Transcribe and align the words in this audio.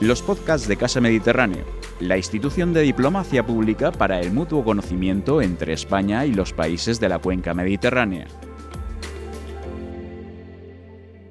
los 0.00 0.22
podcasts 0.22 0.68
de 0.68 0.76
Casa 0.76 1.00
Mediterráneo, 1.00 1.64
la 1.98 2.16
institución 2.16 2.72
de 2.72 2.82
diplomacia 2.82 3.44
pública 3.44 3.90
para 3.90 4.20
el 4.20 4.30
mutuo 4.30 4.62
conocimiento 4.62 5.42
entre 5.42 5.72
España 5.72 6.24
y 6.24 6.32
los 6.32 6.52
países 6.52 7.00
de 7.00 7.08
la 7.08 7.18
cuenca 7.18 7.52
mediterránea. 7.52 8.28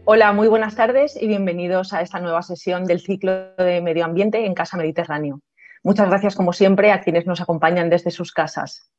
Hola, 0.03 0.33
muy 0.33 0.49
buenas 0.49 0.75
tardes 0.75 1.17
y 1.21 1.27
bienvenidos 1.27 1.93
a 1.93 2.01
esta 2.01 2.19
nueva 2.19 2.41
sesión 2.41 2.83
del 2.83 2.99
ciclo 2.99 3.55
de 3.55 3.81
medio 3.81 4.03
ambiente 4.03 4.45
en 4.45 4.53
Casa 4.53 4.75
Mediterráneo. 4.75 5.39
Muchas 5.81 6.09
gracias, 6.09 6.35
como 6.35 6.51
siempre, 6.51 6.91
a 6.91 6.99
quienes 6.99 7.25
nos 7.25 7.39
acompañan 7.39 7.89
desde 7.89 8.11
sus 8.11 8.33
casas. 8.33 8.91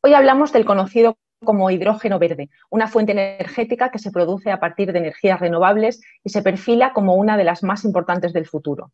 Hoy 0.00 0.14
hablamos 0.14 0.52
del 0.54 0.64
conocido 0.64 1.18
como 1.44 1.70
hidrógeno 1.70 2.18
verde, 2.18 2.50
una 2.70 2.88
fuente 2.88 3.12
energética 3.12 3.90
que 3.90 3.98
se 3.98 4.10
produce 4.10 4.50
a 4.50 4.60
partir 4.60 4.92
de 4.92 4.98
energías 4.98 5.40
renovables 5.40 6.00
y 6.24 6.30
se 6.30 6.42
perfila 6.42 6.92
como 6.92 7.14
una 7.14 7.36
de 7.36 7.44
las 7.44 7.62
más 7.62 7.84
importantes 7.84 8.32
del 8.32 8.46
futuro. 8.46 8.92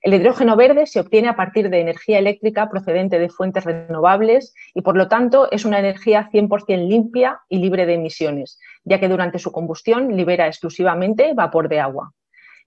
El 0.00 0.14
hidrógeno 0.14 0.56
verde 0.56 0.86
se 0.86 1.00
obtiene 1.00 1.28
a 1.28 1.34
partir 1.34 1.70
de 1.70 1.80
energía 1.80 2.20
eléctrica 2.20 2.70
procedente 2.70 3.18
de 3.18 3.28
fuentes 3.28 3.64
renovables 3.64 4.54
y, 4.72 4.82
por 4.82 4.96
lo 4.96 5.08
tanto, 5.08 5.50
es 5.50 5.64
una 5.64 5.80
energía 5.80 6.30
100% 6.32 6.86
limpia 6.86 7.40
y 7.48 7.58
libre 7.58 7.84
de 7.84 7.94
emisiones, 7.94 8.60
ya 8.84 9.00
que 9.00 9.08
durante 9.08 9.40
su 9.40 9.50
combustión 9.50 10.16
libera 10.16 10.46
exclusivamente 10.46 11.34
vapor 11.34 11.68
de 11.68 11.80
agua. 11.80 12.12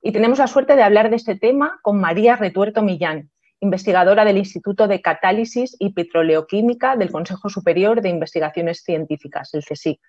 Y 0.02 0.12
tenemos 0.12 0.40
la 0.40 0.48
suerte 0.48 0.76
de 0.76 0.84
hablar 0.84 1.10
de 1.10 1.16
este 1.16 1.36
tema 1.36 1.80
con 1.84 2.02
María 2.02 2.36
Retuerto 2.36 2.82
Millán, 2.82 3.30
investigadora 3.62 4.26
del 4.26 4.38
Instituto 4.38 4.88
de 4.88 5.02
Catálisis 5.02 5.76
y 5.80 5.94
Petroleoquímica 5.94 6.96
del 6.98 7.12
Consejo 7.12 7.48
Superior 7.48 8.02
de 8.02 8.10
Investigaciones 8.10 8.84
Científicas, 8.84 9.54
el 9.54 9.64
CSIC. 9.64 10.02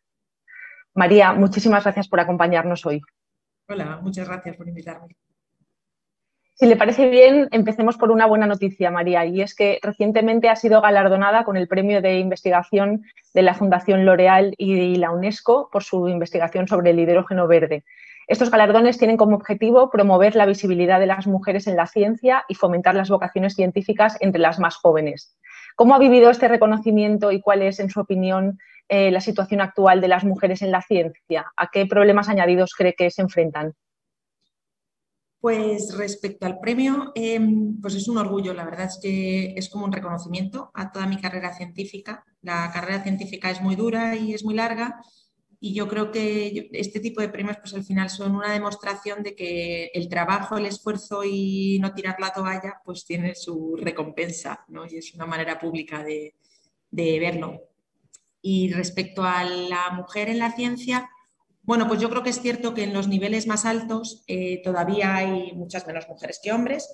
María, 0.95 1.33
muchísimas 1.33 1.85
gracias 1.85 2.09
por 2.09 2.21
acompañarnos 2.21 2.85
hoy. 2.85 3.01
Hola, 3.69 3.99
muchas 4.03 4.29
gracias 4.29 4.57
por 4.57 4.69
invitarme. 4.69 5.17
Si 6.55 6.67
le 6.67 6.77
parece 6.77 7.09
bien, 7.09 7.49
empecemos 7.51 7.97
por 7.97 8.11
una 8.11 8.27
buena 8.27 8.47
noticia, 8.47 8.91
María, 8.91 9.25
y 9.25 9.41
es 9.41 9.55
que 9.55 9.79
recientemente 9.83 10.49
ha 10.49 10.57
sido 10.57 10.81
galardonada 10.81 11.45
con 11.45 11.57
el 11.57 11.67
premio 11.67 12.01
de 12.03 12.19
investigación 12.19 13.05
de 13.35 13.43
la 13.43 13.55
Fundación 13.55 14.05
L'Oreal 14.05 14.55
y 14.59 14.97
la 14.97 15.11
UNESCO 15.11 15.71
por 15.73 15.83
su 15.83 16.09
investigación 16.09 16.69
sobre 16.69 16.91
el 16.91 17.01
hidrógeno 17.01 17.49
verde. 17.49 17.85
Estos 18.27 18.51
galardones 18.51 18.99
tienen 18.99 19.17
como 19.17 19.37
objetivo 19.37 19.91
promover 19.91 20.37
la 20.37 20.47
visibilidad 20.47 21.01
de 21.01 21.07
las 21.07 21.27
mujeres 21.27 21.67
en 21.67 21.77
la 21.77 21.87
ciencia 21.87 22.45
y 22.49 22.55
fomentar 22.55 22.95
las 22.95 23.11
vocaciones 23.11 23.55
científicas 23.55 24.17
entre 24.21 24.41
las 24.41 24.59
más 24.59 24.77
jóvenes. 24.77 25.37
¿Cómo 25.77 25.95
ha 25.95 25.99
vivido 25.99 26.31
este 26.31 26.49
reconocimiento 26.49 27.33
y 27.33 27.41
cuál 27.41 27.63
es, 27.63 27.81
en 27.81 27.91
su 27.91 28.01
opinión, 28.01 28.59
eh, 28.89 29.11
la 29.11 29.21
situación 29.21 29.61
actual 29.61 30.01
de 30.01 30.09
las 30.09 30.25
mujeres 30.25 30.63
en 30.63 30.71
la 30.71 30.83
ciencia? 30.83 31.51
¿A 31.57 31.69
qué 31.73 31.87
problemas 31.87 32.29
añadidos 32.29 32.75
cree 32.77 32.95
que 32.95 33.11
se 33.11 33.23
enfrentan? 33.23 33.75
Pues 35.41 35.97
respecto 35.97 36.47
al 36.47 36.61
premio, 36.61 37.11
em, 37.17 37.81
pues 37.81 37.97
es 37.97 38.07
un 38.07 38.17
orgullo, 38.17 38.55
la 38.55 38.65
verdad 38.65 38.87
es 38.87 39.01
que 39.03 39.55
es 39.57 39.69
como 39.69 39.87
un 39.87 39.93
reconocimiento 39.93 40.71
a 40.73 40.93
toda 40.93 41.07
mi 41.07 41.21
carrera 41.21 41.53
científica. 41.53 42.25
La 42.43 42.71
carrera 42.73 43.03
científica 43.03 43.51
es 43.51 43.61
muy 43.61 43.75
dura 43.75 44.15
y 44.15 44.35
es 44.35 44.45
muy 44.45 44.55
larga 44.55 45.01
y 45.65 45.75
yo 45.75 45.87
creo 45.87 46.11
que 46.11 46.71
este 46.73 46.99
tipo 46.99 47.21
de 47.21 47.29
premios 47.29 47.57
pues 47.59 47.73
al 47.73 47.85
final 47.85 48.11
son 48.11 48.35
una 48.35 48.53
demostración 48.53 49.23
de 49.23 49.37
que 49.37 49.93
el 49.95 50.09
trabajo, 50.09 50.57
el 50.57 50.67
esfuerzo 50.67 51.23
y 51.23 51.79
no 51.81 51.95
tirar 51.95 52.17
la 52.19 52.33
toalla 52.33 52.81
pues 52.85 53.05
tiene 53.05 53.37
su 53.37 53.77
recompensa 53.77 54.65
¿no? 54.67 54.87
y 54.87 54.97
es 54.97 55.15
una 55.15 55.25
manera 55.25 55.61
pública 55.61 56.03
de, 56.03 56.35
de 56.91 57.21
verlo. 57.21 57.61
Y 58.41 58.73
respecto 58.73 59.23
a 59.23 59.45
la 59.45 59.91
mujer 59.91 60.29
en 60.31 60.41
la 60.41 60.51
ciencia, 60.51 61.09
bueno, 61.63 61.87
pues 61.87 62.01
yo 62.01 62.11
creo 62.11 62.25
que 62.25 62.31
es 62.31 62.43
cierto 62.43 62.75
que 62.75 62.83
en 62.83 62.93
los 62.93 63.07
niveles 63.07 63.47
más 63.47 63.65
altos 63.65 64.25
eh, 64.27 64.63
todavía 64.65 65.15
hay 65.15 65.53
muchas 65.53 65.87
menos 65.87 66.09
mujeres 66.09 66.41
que 66.43 66.51
hombres 66.51 66.89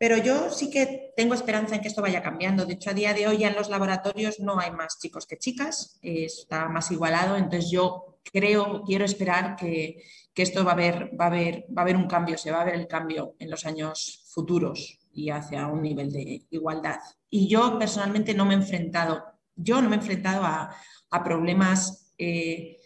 pero 0.00 0.16
yo 0.16 0.50
sí 0.50 0.70
que 0.70 1.12
tengo 1.14 1.34
esperanza 1.34 1.74
en 1.74 1.82
que 1.82 1.88
esto 1.88 2.00
vaya 2.00 2.22
cambiando. 2.22 2.64
De 2.64 2.72
hecho, 2.72 2.88
a 2.88 2.94
día 2.94 3.12
de 3.12 3.28
hoy 3.28 3.36
ya 3.36 3.48
en 3.48 3.54
los 3.54 3.68
laboratorios 3.68 4.40
no 4.40 4.58
hay 4.58 4.70
más 4.70 4.98
chicos 4.98 5.26
que 5.26 5.36
chicas, 5.36 5.98
está 6.00 6.70
más 6.70 6.90
igualado. 6.90 7.36
Entonces 7.36 7.70
yo 7.70 8.09
creo, 8.22 8.82
quiero 8.84 9.04
esperar 9.04 9.56
que, 9.56 10.02
esto 10.34 10.64
va 10.64 10.70
a, 10.70 10.74
haber, 10.74 11.10
va, 11.20 11.24
a 11.24 11.28
haber, 11.28 11.66
va 11.68 11.82
a 11.82 11.84
haber 11.84 11.96
un 11.96 12.06
cambio, 12.06 12.38
se 12.38 12.50
va 12.50 12.62
a 12.62 12.64
ver 12.64 12.74
el 12.74 12.86
cambio 12.86 13.34
en 13.38 13.50
los 13.50 13.66
años 13.66 14.24
futuros 14.32 14.98
y 15.12 15.28
hacia 15.28 15.66
un 15.66 15.82
nivel 15.82 16.10
de 16.10 16.46
igualdad. 16.48 16.98
Y 17.28 17.46
yo 17.46 17.78
personalmente 17.78 18.32
no 18.32 18.46
me 18.46 18.54
he 18.54 18.56
enfrentado, 18.56 19.22
yo 19.54 19.82
no 19.82 19.90
me 19.90 19.96
he 19.96 19.98
enfrentado 19.98 20.42
a, 20.44 20.74
problemas 21.22 22.14
eh, 22.16 22.78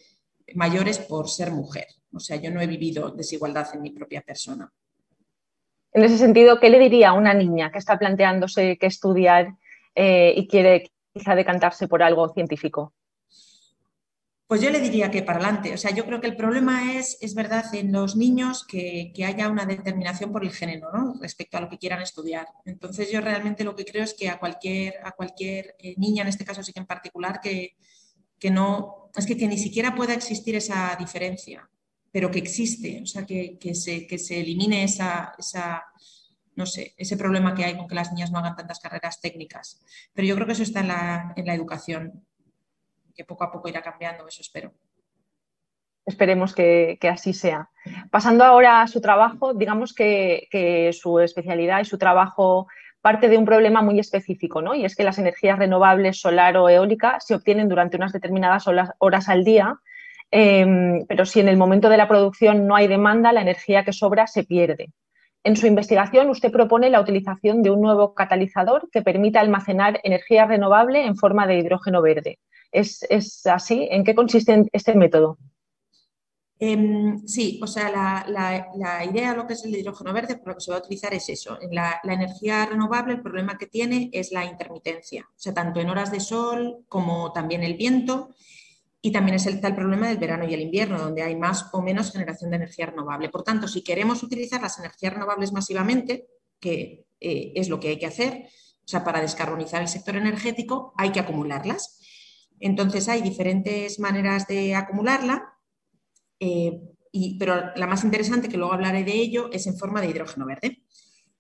mayores 0.55 0.99
por 0.99 1.29
ser 1.29 1.53
mujer. 1.53 1.87
O 2.13 2.19
sea, 2.19 2.37
yo 2.37 2.51
no 2.51 2.61
he 2.61 2.67
vivido 2.67 3.11
desigualdad 3.11 3.69
en 3.75 3.83
mi 3.83 3.91
propia 3.91 4.23
persona. 4.23 4.73
En 5.93 6.03
ese 6.03 6.19
sentido, 6.19 6.59
¿qué 6.59 6.71
le 6.71 6.79
diría 6.79 7.11
a 7.11 7.13
una 7.13 7.35
niña 7.35 7.71
que 7.71 7.79
está 7.79 7.99
planteándose 7.99 8.79
qué 8.79 8.87
estudiar 8.87 9.55
eh, 9.95 10.35
y 10.37 10.49
quiere 10.49 10.91
quizá 11.13 11.37
decantarse 11.37 11.87
por 11.87 12.03
algo 12.03 12.29
científico? 12.31 12.95
Pues 14.47 14.61
yo 14.61 14.71
le 14.71 14.81
diría 14.81 15.11
que 15.11 15.23
para 15.23 15.39
adelante. 15.39 15.73
O 15.73 15.79
sea, 15.79 15.91
yo 15.91 16.05
creo 16.05 16.21
que 16.21 16.27
el 16.27 16.37
problema 16.37 16.95
es, 16.95 17.17
es 17.21 17.35
verdad, 17.35 17.75
en 17.75 17.93
los 17.93 18.15
niños 18.15 18.65
que, 18.67 19.13
haya 19.27 19.49
una 19.49 19.65
determinación 19.65 20.33
por 20.33 20.45
el 20.45 20.53
género, 20.53 20.93
¿no? 20.93 21.15
Respecto 21.21 21.57
a 21.57 21.61
lo 21.61 21.69
que 21.69 21.79
quieran 21.79 22.03
estudiar. 22.03 22.47
Entonces, 22.67 23.11
yo 23.11 23.21
realmente 23.21 23.65
lo 23.65 23.75
que 23.75 23.85
creo 23.85 24.05
es 24.05 24.15
que 24.15 24.29
a 24.29 24.39
cualquier, 24.39 24.97
a 25.03 25.13
cualquier 25.13 25.77
eh, 25.79 25.95
niña, 25.97 26.23
en 26.23 26.29
este 26.29 26.45
caso 26.45 26.63
sí 26.63 26.73
que 26.73 26.81
en 26.81 26.87
particular, 26.87 27.41
que, 27.41 27.77
que 28.39 28.51
no, 28.51 29.11
es 29.17 29.27
que, 29.27 29.37
que 29.37 29.49
ni 29.49 29.59
siquiera 29.59 29.95
pueda 29.95 30.13
existir 30.15 30.55
esa 30.57 30.95
diferencia 30.99 31.69
pero 32.15 32.31
que 32.31 32.39
existe, 32.39 33.01
o 33.03 33.07
sea, 33.07 33.27
que, 33.27 33.59
se, 33.75 34.07
que 34.07 34.19
se, 34.19 34.39
elimine 34.39 34.85
esa, 34.85 35.35
no 36.55 36.65
sé, 36.65 36.95
ese 36.97 37.17
problema 37.17 37.57
que 37.57 37.65
hay 37.65 37.77
con 37.77 37.89
que 37.89 37.97
las 37.97 38.13
niñas 38.13 38.31
no 38.31 38.39
hagan 38.39 38.55
tantas 38.55 38.79
carreras 38.79 39.21
técnicas. 39.21 39.81
Pero 40.13 40.29
yo 40.29 40.37
creo 40.37 40.47
que 40.47 40.53
eso 40.53 40.63
está 40.63 40.79
en 40.79 40.89
la, 40.89 41.33
en 41.35 41.45
la 41.45 41.55
educación, 41.55 42.25
que 43.15 43.25
poco 43.25 43.45
a 43.45 43.53
poco 43.53 43.69
irá 43.69 43.83
cambiando, 43.83 44.27
eso 44.27 44.43
espero. 44.43 44.73
Esperemos 46.07 46.55
que, 46.55 46.99
así 47.11 47.33
sea. 47.33 47.71
Pasando 48.11 48.45
ahora 48.45 48.83
a 48.83 48.87
su 48.87 49.01
trabajo, 49.01 49.55
digamos 49.55 49.95
que, 49.95 50.49
que, 50.51 50.93
su 50.93 51.19
especialidad 51.21 51.81
y 51.81 51.85
su 51.87 51.97
trabajo 51.97 52.67
parte 53.01 53.29
de 53.29 53.39
un 53.39 53.45
problema 53.45 53.83
muy 53.83 53.99
específico, 53.99 54.63
¿no? 54.63 54.75
Y 54.75 54.85
es 54.85 54.97
que 54.97 55.05
las 55.05 55.19
energías 55.19 55.59
renovables, 55.59 56.21
solar 56.21 56.57
o 56.57 56.69
eólica, 56.69 57.21
se 57.21 57.35
obtienen 57.35 57.69
durante 57.69 57.97
unas 57.97 58.13
determinadas 58.13 58.67
horas 58.67 59.29
al 59.29 59.45
día 59.45 59.79
Em, 60.37 61.07
pero 61.07 61.27
si 61.27 61.39
en 61.39 61.49
el 61.49 61.57
momento 61.57 61.89
de 61.89 61.97
la 61.97 62.09
producción 62.09 62.67
no 62.67 62.75
hay 62.75 62.89
demanda, 62.89 63.33
la 63.33 63.41
energía 63.41 63.85
que 63.85 63.93
sobra 63.93 64.27
se 64.27 64.43
pierde. 64.43 64.91
En 65.45 65.55
su 65.55 65.69
investigación, 65.69 66.29
usted 66.29 66.51
propone 66.51 66.91
la 66.91 67.01
utilización 67.01 67.63
de 67.63 67.71
un 67.71 67.81
nuevo 67.81 68.15
catalizador 68.15 68.89
que 68.91 69.01
permita 69.01 69.39
almacenar 69.39 70.01
energía 70.03 70.45
renovable 70.47 71.07
en 71.07 71.17
forma 71.17 71.47
de 71.47 71.59
hidrógeno 71.59 72.03
verde. 72.03 72.41
¿Es, 72.75 73.47
así? 73.47 73.87
¿En 73.89 74.03
qué 74.03 74.17
consiste 74.17 74.69
este 74.73 74.95
método? 74.97 75.39
Em, 76.59 77.25
sí, 77.27 77.61
o 77.63 77.69
sea, 77.69 77.89
la, 78.27 79.05
idea 79.09 79.31
de 79.31 79.37
lo 79.37 79.47
que 79.47 79.53
es 79.53 79.65
el 79.65 79.77
hidrógeno 79.77 80.13
verde, 80.13 80.37
por 80.37 80.49
lo 80.49 80.55
que 80.57 80.61
se 80.61 80.73
va 80.73 80.79
a 80.79 80.81
utilizar 80.81 81.15
es 81.15 81.29
eso. 81.29 81.57
En 81.61 81.73
la, 81.73 82.01
energía 82.03 82.67
renovable, 82.67 83.15
el 83.15 83.23
problema 83.23 83.57
que 83.57 83.67
tiene 83.67 84.11
es 84.13 84.33
la 84.33 84.45
intermitencia, 84.45 85.25
o 85.29 85.39
sea, 85.39 85.55
tanto 85.55 85.81
en 85.81 85.89
horas 85.89 86.11
de 86.11 86.19
sol 86.19 86.85
como 86.89 87.33
también 87.33 87.63
el 87.63 87.75
viento. 87.77 88.31
Y 89.01 89.13
también 89.13 89.37
es 89.37 89.47
el 89.47 89.61
problema 89.61 90.09
del 90.09 90.17
verano 90.17 90.49
y 90.49 90.55
el 90.55 90.63
invierno, 90.63 90.99
donde 90.99 91.23
hay 91.23 91.37
más 91.37 91.69
o 91.75 91.83
menos 91.83 92.11
generación 92.11 92.51
de 92.51 92.57
energía 92.57 92.87
renovable. 92.87 93.29
Por 93.29 93.43
tanto, 93.43 93.69
si 93.69 93.85
queremos 93.85 94.23
utilizar 94.23 94.63
las 94.63 94.79
energías 94.79 95.13
renovables 95.13 95.53
masivamente, 95.53 96.27
que 96.59 97.05
eh, 97.21 97.53
es 97.55 97.69
lo 97.69 97.79
que 97.79 97.89
hay 97.89 97.99
que 97.99 98.07
hacer, 98.07 98.49
o 98.85 98.89
sea, 98.89 99.05
para 99.05 99.21
descarbonizar 99.21 99.83
el 99.83 99.89
sector 99.89 100.17
energético, 100.17 100.95
hay 100.97 101.13
que 101.13 101.21
acumularlas. 101.21 102.01
Entonces, 102.65 103.11
hay 103.11 103.21
diferentes 103.21 104.01
maneras 104.01 104.47
de 104.47 104.75
acumularla, 104.75 105.53
eh, 106.41 106.81
pero 107.39 107.75
la 107.77 107.87
más 107.87 108.05
interesante, 108.05 108.49
que 108.49 108.57
luego 108.57 108.73
hablaré 108.73 109.05
de 109.05 109.13
ello, 109.13 109.51
es 109.53 109.67
en 109.67 109.77
forma 109.77 110.01
de 110.01 110.09
hidrógeno 110.09 110.47
verde. 110.47 110.83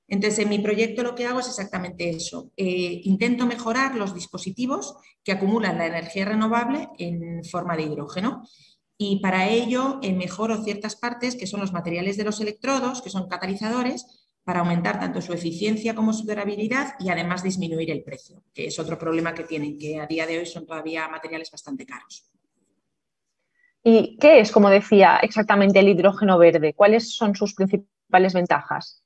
Entonces, 0.06 0.41
en 0.41 0.50
mi 0.50 0.59
proyecto 0.59 1.03
lo 1.03 1.15
que 1.15 1.25
hago 1.25 1.41
es 1.41 1.49
exactamente 1.49 2.11
eso. 2.11 2.53
Eh, 2.59 3.00
intento 3.05 3.47
mejorar 3.47 3.94
los 3.97 4.15
dispositivos 4.15 4.97
que 5.25 5.32
acumulan 5.32 5.79
la 5.79 5.87
energía 5.87 6.26
renovable 6.26 6.91
en 6.99 7.43
forma 7.43 7.75
de 7.75 7.85
hidrógeno. 7.85 8.43
Y 8.99 9.20
para 9.20 9.49
ello 9.49 10.00
eh, 10.03 10.12
mejoro 10.12 10.62
ciertas 10.62 10.94
partes 10.94 11.37
que 11.37 11.47
son 11.47 11.61
los 11.61 11.73
materiales 11.73 12.19
de 12.19 12.25
los 12.25 12.38
electrodos, 12.43 13.00
que 13.00 13.09
son 13.09 13.29
catalizadores, 13.29 14.24
para 14.44 14.61
aumentar 14.61 15.00
tanto 15.00 15.23
su 15.23 15.32
eficiencia 15.32 15.94
como 15.94 16.12
su 16.12 16.26
durabilidad 16.26 16.94
y 17.00 17.08
además 17.08 17.43
disminuir 17.43 17.91
el 17.91 18.02
precio, 18.02 18.43
que 18.52 18.67
es 18.67 18.79
otro 18.79 18.99
problema 18.99 19.35
que 19.35 19.44
tienen, 19.44 19.79
que 19.79 19.99
a 19.99 20.06
día 20.06 20.26
de 20.26 20.38
hoy 20.38 20.46
son 20.46 20.67
todavía 20.67 21.08
materiales 21.08 21.50
bastante 21.50 21.87
caros. 21.87 22.31
¿Y 23.82 24.17
qué 24.19 24.41
es, 24.41 24.52
como 24.52 24.70
decía, 24.70 25.19
exactamente 25.23 25.79
el 25.79 25.88
hidrógeno 25.88 26.38
verde? 26.38 26.75
¿Cuáles 26.75 27.14
son 27.14 27.35
sus 27.35 27.55
principales 27.55 28.35
ventajas? 28.35 29.02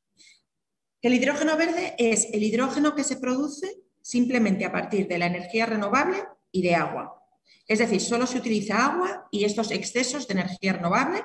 El 1.00 1.14
hidrógeno 1.14 1.56
verde 1.56 1.94
es 1.98 2.28
el 2.32 2.42
hidrógeno 2.42 2.94
que 2.94 3.04
se 3.04 3.16
produce 3.16 3.68
simplemente 4.02 4.64
a 4.64 4.72
partir 4.72 5.06
de 5.06 5.18
la 5.18 5.26
energía 5.26 5.66
renovable 5.66 6.18
y 6.50 6.62
de 6.62 6.74
agua. 6.74 7.22
Es 7.66 7.78
decir, 7.78 8.00
solo 8.00 8.26
se 8.26 8.38
utiliza 8.38 8.84
agua 8.84 9.28
y 9.30 9.44
estos 9.44 9.70
excesos 9.70 10.26
de 10.26 10.34
energía 10.34 10.72
renovable 10.72 11.24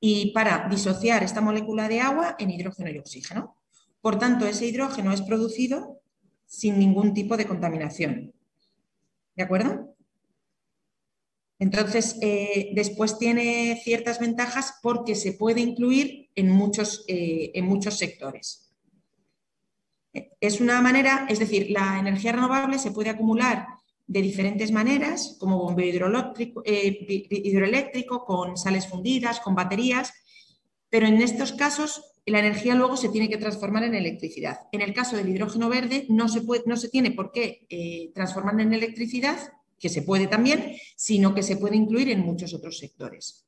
y 0.00 0.32
para 0.32 0.68
disociar 0.68 1.22
esta 1.22 1.40
molécula 1.40 1.88
de 1.88 2.00
agua 2.00 2.36
en 2.38 2.50
hidrógeno 2.50 2.90
y 2.90 2.98
oxígeno. 2.98 3.56
Por 4.00 4.18
tanto, 4.18 4.46
ese 4.46 4.66
hidrógeno 4.66 5.12
es 5.12 5.22
producido 5.22 6.00
sin 6.46 6.78
ningún 6.78 7.14
tipo 7.14 7.36
de 7.36 7.46
contaminación. 7.46 8.34
¿De 9.34 9.42
acuerdo? 9.42 9.94
Entonces, 11.58 12.18
eh, 12.20 12.70
después 12.74 13.18
tiene 13.18 13.80
ciertas 13.82 14.18
ventajas 14.18 14.74
porque 14.82 15.14
se 15.14 15.32
puede 15.32 15.60
incluir 15.60 16.28
en 16.34 16.50
muchos, 16.50 17.04
eh, 17.08 17.52
en 17.54 17.64
muchos 17.64 17.96
sectores. 17.96 18.72
Es 20.40 20.60
una 20.60 20.80
manera, 20.80 21.26
es 21.28 21.38
decir, 21.38 21.70
la 21.70 21.98
energía 21.98 22.32
renovable 22.32 22.78
se 22.78 22.92
puede 22.92 23.10
acumular 23.10 23.66
de 24.06 24.22
diferentes 24.22 24.70
maneras, 24.70 25.36
como 25.40 25.58
bombeo 25.58 25.86
hidroeléctrico, 25.86 26.62
eh, 26.64 26.98
hidroeléctrico, 27.30 28.24
con 28.24 28.56
sales 28.56 28.86
fundidas, 28.86 29.40
con 29.40 29.54
baterías, 29.54 30.12
pero 30.90 31.06
en 31.06 31.20
estos 31.22 31.52
casos 31.52 32.14
la 32.26 32.38
energía 32.38 32.74
luego 32.74 32.96
se 32.96 33.08
tiene 33.08 33.28
que 33.28 33.36
transformar 33.36 33.84
en 33.84 33.94
electricidad. 33.94 34.60
En 34.72 34.80
el 34.80 34.94
caso 34.94 35.16
del 35.16 35.28
hidrógeno 35.28 35.68
verde 35.68 36.06
no 36.08 36.28
se, 36.28 36.40
puede, 36.40 36.62
no 36.66 36.76
se 36.76 36.88
tiene 36.88 37.10
por 37.10 37.32
qué 37.32 37.66
eh, 37.68 38.12
transformar 38.14 38.60
en 38.60 38.72
electricidad, 38.72 39.38
que 39.78 39.88
se 39.88 40.02
puede 40.02 40.26
también, 40.26 40.76
sino 40.96 41.34
que 41.34 41.42
se 41.42 41.56
puede 41.56 41.76
incluir 41.76 42.10
en 42.10 42.20
muchos 42.20 42.54
otros 42.54 42.78
sectores. 42.78 43.46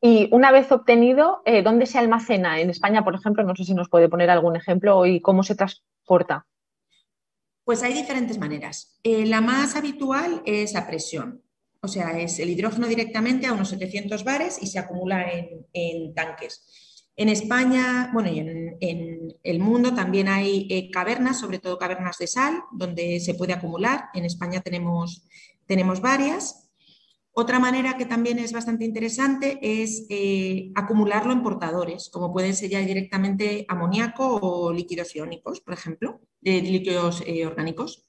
Y 0.00 0.28
una 0.32 0.52
vez 0.52 0.70
obtenido, 0.70 1.42
eh, 1.44 1.62
¿dónde 1.62 1.86
se 1.86 1.98
almacena? 1.98 2.60
En 2.60 2.70
España, 2.70 3.02
por 3.02 3.16
ejemplo, 3.16 3.42
no 3.42 3.56
sé 3.56 3.64
si 3.64 3.74
nos 3.74 3.88
puede 3.88 4.08
poner 4.08 4.30
algún 4.30 4.54
ejemplo 4.54 5.04
y 5.06 5.20
cómo 5.20 5.42
se 5.42 5.56
transporta. 5.56 6.46
Pues 7.68 7.82
hay 7.82 7.92
diferentes 7.92 8.38
maneras. 8.38 8.98
Eh, 9.02 9.26
la 9.26 9.42
más 9.42 9.76
habitual 9.76 10.40
es 10.46 10.74
a 10.74 10.86
presión, 10.86 11.42
o 11.82 11.86
sea, 11.86 12.18
es 12.18 12.38
el 12.38 12.48
hidrógeno 12.48 12.86
directamente 12.86 13.46
a 13.46 13.52
unos 13.52 13.68
700 13.68 14.24
bares 14.24 14.58
y 14.62 14.68
se 14.68 14.78
acumula 14.78 15.26
en, 15.74 16.14
tanques. 16.14 17.04
En 17.14 17.28
España, 17.28 18.10
bueno, 18.14 18.30
y 18.30 18.38
en, 18.38 19.36
el 19.42 19.58
mundo 19.58 19.94
también 19.94 20.28
hay 20.28 20.66
eh, 20.70 20.90
cavernas, 20.90 21.40
sobre 21.40 21.58
todo 21.58 21.76
cavernas 21.76 22.16
de 22.16 22.26
sal, 22.26 22.62
donde 22.72 23.20
se 23.20 23.34
puede 23.34 23.52
acumular. 23.52 24.06
En 24.14 24.24
España 24.24 24.62
tenemos, 24.62 25.28
tenemos 25.66 26.00
varias. 26.00 26.70
Otra 27.32 27.58
manera 27.58 27.98
que 27.98 28.06
también 28.06 28.38
es 28.38 28.52
bastante 28.52 28.86
interesante 28.86 29.58
es 29.60 30.06
eh, 30.08 30.72
acumularlo 30.74 31.34
en 31.34 31.42
portadores, 31.42 32.08
como 32.08 32.32
pueden 32.32 32.56
ser 32.56 32.70
ya 32.70 32.80
directamente 32.80 33.66
amoníaco 33.68 34.38
o 34.40 34.72
líquidos 34.72 35.14
iónicos, 35.14 35.60
por 35.60 35.74
ejemplo, 35.74 36.20
de 36.40 36.62
líquidos 36.62 37.22
eh, 37.26 37.46
orgánicos. 37.46 38.08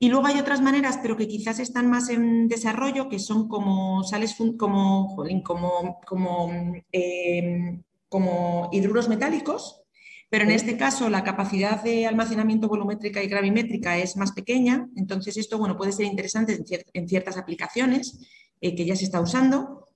Y 0.00 0.10
luego 0.10 0.26
hay 0.26 0.38
otras 0.38 0.60
maneras, 0.60 0.98
pero 1.02 1.16
que 1.16 1.26
quizás 1.26 1.58
están 1.58 1.90
más 1.90 2.08
en 2.08 2.46
desarrollo, 2.46 3.08
que 3.08 3.18
son 3.18 3.48
como 3.48 4.04
sales 4.04 4.36
como, 4.56 5.16
como, 5.42 6.00
como, 6.06 6.52
em, 6.92 7.82
como 8.08 8.68
hidruros 8.72 9.08
metálicos, 9.08 9.82
pero 10.30 10.44
en 10.44 10.50
este 10.52 10.76
caso 10.76 11.08
la 11.08 11.24
capacidad 11.24 11.82
de 11.82 12.06
almacenamiento 12.06 12.68
volumétrica 12.68 13.22
y 13.22 13.28
gravimétrica 13.28 13.98
es 13.98 14.16
más 14.16 14.32
pequeña, 14.32 14.88
entonces 14.94 15.36
esto 15.36 15.58
bueno, 15.58 15.76
puede 15.76 15.92
ser 15.92 16.06
interesante 16.06 16.58
en 16.92 17.08
ciertas 17.08 17.36
aplicaciones 17.36 18.20
eh, 18.60 18.76
que 18.76 18.84
ya 18.84 18.94
se 18.94 19.04
está 19.04 19.20
usando. 19.20 19.87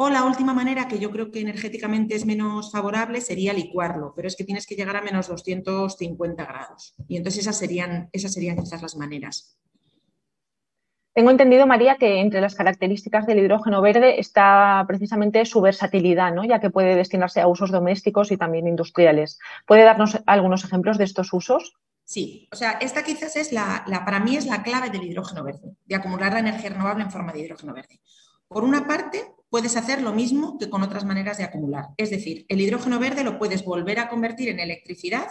O 0.00 0.10
la 0.10 0.22
última 0.22 0.54
manera, 0.54 0.86
que 0.86 1.00
yo 1.00 1.10
creo 1.10 1.32
que 1.32 1.40
energéticamente 1.40 2.14
es 2.14 2.24
menos 2.24 2.70
favorable, 2.70 3.20
sería 3.20 3.52
licuarlo, 3.52 4.12
pero 4.14 4.28
es 4.28 4.36
que 4.36 4.44
tienes 4.44 4.64
que 4.64 4.76
llegar 4.76 4.94
a 4.94 5.02
menos 5.02 5.26
250 5.26 6.46
grados. 6.46 6.94
Y 7.08 7.16
entonces 7.16 7.42
esas 7.42 7.58
serían, 7.58 8.08
esas 8.12 8.32
serían 8.32 8.56
quizás 8.56 8.80
las 8.80 8.94
maneras. 8.94 9.58
Tengo 11.14 11.32
entendido, 11.32 11.66
María, 11.66 11.96
que 11.96 12.20
entre 12.20 12.40
las 12.40 12.54
características 12.54 13.26
del 13.26 13.40
hidrógeno 13.40 13.82
verde 13.82 14.20
está 14.20 14.84
precisamente 14.86 15.44
su 15.44 15.60
versatilidad, 15.60 16.32
¿no? 16.32 16.44
ya 16.44 16.60
que 16.60 16.70
puede 16.70 16.94
destinarse 16.94 17.40
a 17.40 17.48
usos 17.48 17.72
domésticos 17.72 18.30
y 18.30 18.36
también 18.36 18.68
industriales. 18.68 19.40
¿Puede 19.66 19.82
darnos 19.82 20.20
algunos 20.26 20.62
ejemplos 20.62 20.96
de 20.96 21.06
estos 21.06 21.32
usos? 21.32 21.74
Sí, 22.04 22.48
o 22.52 22.54
sea, 22.54 22.78
esta 22.80 23.02
quizás 23.02 23.34
es 23.34 23.50
la, 23.50 23.84
para 24.04 24.20
mí 24.20 24.36
es 24.36 24.46
la 24.46 24.62
clave 24.62 24.90
del 24.90 25.02
hidrógeno 25.02 25.42
verde, 25.42 25.74
de 25.86 25.96
acumular 25.96 26.34
la 26.34 26.38
energía 26.38 26.70
renovable 26.70 27.02
en 27.02 27.10
forma 27.10 27.32
de 27.32 27.40
hidrógeno 27.40 27.74
verde. 27.74 27.98
Por 28.48 28.64
una 28.64 28.86
parte, 28.86 29.34
puedes 29.50 29.76
hacer 29.76 30.02
lo 30.02 30.12
mismo 30.12 30.58
que 30.58 30.70
con 30.70 30.82
otras 30.82 31.04
maneras 31.04 31.38
de 31.38 31.44
acumular. 31.44 31.88
Es 31.96 32.10
decir, 32.10 32.46
el 32.48 32.60
hidrógeno 32.60 32.98
verde 32.98 33.24
lo 33.24 33.38
puedes 33.38 33.64
volver 33.64 33.98
a 33.98 34.08
convertir 34.08 34.48
en 34.48 34.60
electricidad. 34.60 35.28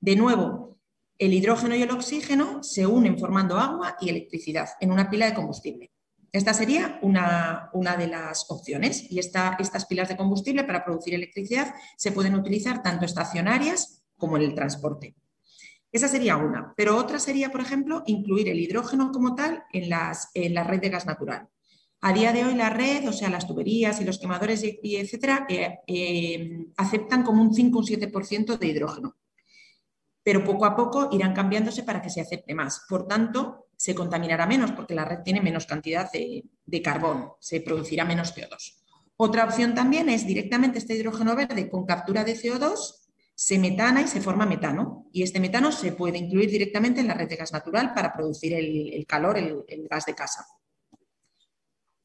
De 0.00 0.16
nuevo, 0.16 0.78
el 1.18 1.32
hidrógeno 1.32 1.74
y 1.74 1.82
el 1.82 1.90
oxígeno 1.90 2.62
se 2.62 2.86
unen 2.86 3.18
formando 3.18 3.56
agua 3.58 3.96
y 4.00 4.10
electricidad 4.10 4.68
en 4.80 4.92
una 4.92 5.08
pila 5.08 5.26
de 5.26 5.34
combustible. 5.34 5.90
Esta 6.30 6.52
sería 6.52 6.98
una, 7.00 7.70
una 7.72 7.96
de 7.96 8.08
las 8.08 8.50
opciones 8.50 9.10
y 9.10 9.18
estas 9.18 9.86
pilas 9.86 10.08
de 10.08 10.16
combustible 10.18 10.64
para 10.64 10.84
producir 10.84 11.14
electricidad 11.14 11.74
se 11.96 12.12
pueden 12.12 12.34
utilizar 12.34 12.82
tanto 12.82 13.06
estacionarias 13.06 14.04
como 14.18 14.36
en 14.36 14.42
el 14.42 14.54
transporte. 14.54 15.14
Esa 15.90 16.08
sería 16.08 16.36
una. 16.36 16.74
Pero 16.76 16.98
otra 16.98 17.18
sería, 17.18 17.50
por 17.50 17.62
ejemplo, 17.62 18.02
incluir 18.04 18.50
el 18.50 18.60
hidrógeno 18.60 19.12
como 19.12 19.34
tal 19.34 19.64
en, 19.72 19.88
las, 19.88 20.30
la 20.34 20.64
red 20.64 20.80
de 20.80 20.90
gas 20.90 21.06
natural. 21.06 21.48
A 22.00 22.12
día 22.12 22.32
de 22.32 22.44
hoy 22.44 22.54
la 22.54 22.70
red, 22.70 23.08
o 23.08 23.12
sea, 23.12 23.30
las 23.30 23.46
tuberías 23.46 24.00
y 24.00 24.04
los 24.04 24.18
quemadores, 24.18 24.62
etcétera, 24.62 25.46
eh, 25.48 25.78
eh, 25.86 26.66
aceptan 26.76 27.22
como 27.22 27.42
un 27.42 27.54
5 27.54 27.78
o 27.78 27.80
un 27.80 27.86
7% 27.86 28.58
de 28.58 28.66
hidrógeno. 28.66 29.16
Pero 30.22 30.44
poco 30.44 30.66
a 30.66 30.76
poco 30.76 31.08
irán 31.12 31.34
cambiándose 31.34 31.82
para 31.82 32.02
que 32.02 32.10
se 32.10 32.20
acepte 32.20 32.54
más. 32.54 32.84
Por 32.88 33.06
tanto, 33.06 33.68
se 33.76 33.94
contaminará 33.94 34.46
menos 34.46 34.72
porque 34.72 34.94
la 34.94 35.04
red 35.04 35.20
tiene 35.24 35.40
menos 35.40 35.66
cantidad 35.66 36.10
de, 36.10 36.44
de 36.64 36.82
carbón, 36.82 37.32
se 37.40 37.60
producirá 37.60 38.04
menos 38.04 38.34
CO2. 38.34 38.74
Otra 39.16 39.44
opción 39.44 39.74
también 39.74 40.08
es 40.08 40.26
directamente 40.26 40.78
este 40.78 40.94
hidrógeno 40.94 41.34
verde 41.34 41.70
con 41.70 41.86
captura 41.86 42.24
de 42.24 42.36
CO2 42.36 43.06
se 43.36 43.58
metana 43.58 44.00
y 44.00 44.08
se 44.08 44.22
forma 44.22 44.46
metano. 44.46 45.06
Y 45.12 45.22
este 45.22 45.38
metano 45.40 45.70
se 45.70 45.92
puede 45.92 46.18
incluir 46.18 46.50
directamente 46.50 47.00
en 47.00 47.08
la 47.08 47.14
red 47.14 47.28
de 47.28 47.36
gas 47.36 47.52
natural 47.52 47.92
para 47.94 48.12
producir 48.12 48.54
el, 48.54 49.04
calor, 49.06 49.36
el, 49.36 49.86
gas 49.88 50.06
de 50.06 50.14
casa. 50.14 50.44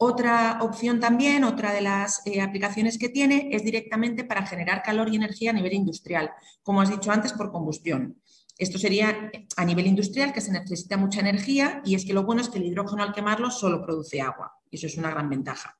Otra 0.03 0.57
opción 0.63 0.99
también, 0.99 1.43
otra 1.43 1.71
de 1.71 1.81
las 1.81 2.25
eh, 2.25 2.41
aplicaciones 2.41 2.97
que 2.97 3.07
tiene 3.07 3.49
es 3.51 3.63
directamente 3.63 4.23
para 4.23 4.47
generar 4.47 4.81
calor 4.81 5.09
y 5.09 5.15
energía 5.15 5.51
a 5.51 5.53
nivel 5.53 5.73
industrial, 5.73 6.31
como 6.63 6.81
has 6.81 6.89
dicho 6.89 7.11
antes, 7.11 7.33
por 7.33 7.51
combustión. 7.51 8.19
Esto 8.57 8.79
sería 8.79 9.29
a 9.57 9.63
nivel 9.63 9.85
industrial 9.85 10.33
que 10.33 10.41
se 10.41 10.51
necesita 10.51 10.97
mucha 10.97 11.19
energía 11.19 11.83
y 11.85 11.93
es 11.93 12.03
que 12.03 12.15
lo 12.15 12.23
bueno 12.23 12.41
es 12.41 12.49
que 12.49 12.57
el 12.57 12.65
hidrógeno 12.65 13.03
al 13.03 13.13
quemarlo 13.13 13.51
solo 13.51 13.85
produce 13.85 14.19
agua. 14.21 14.51
Y 14.71 14.77
eso 14.77 14.87
es 14.87 14.97
una 14.97 15.11
gran 15.11 15.29
ventaja. 15.29 15.77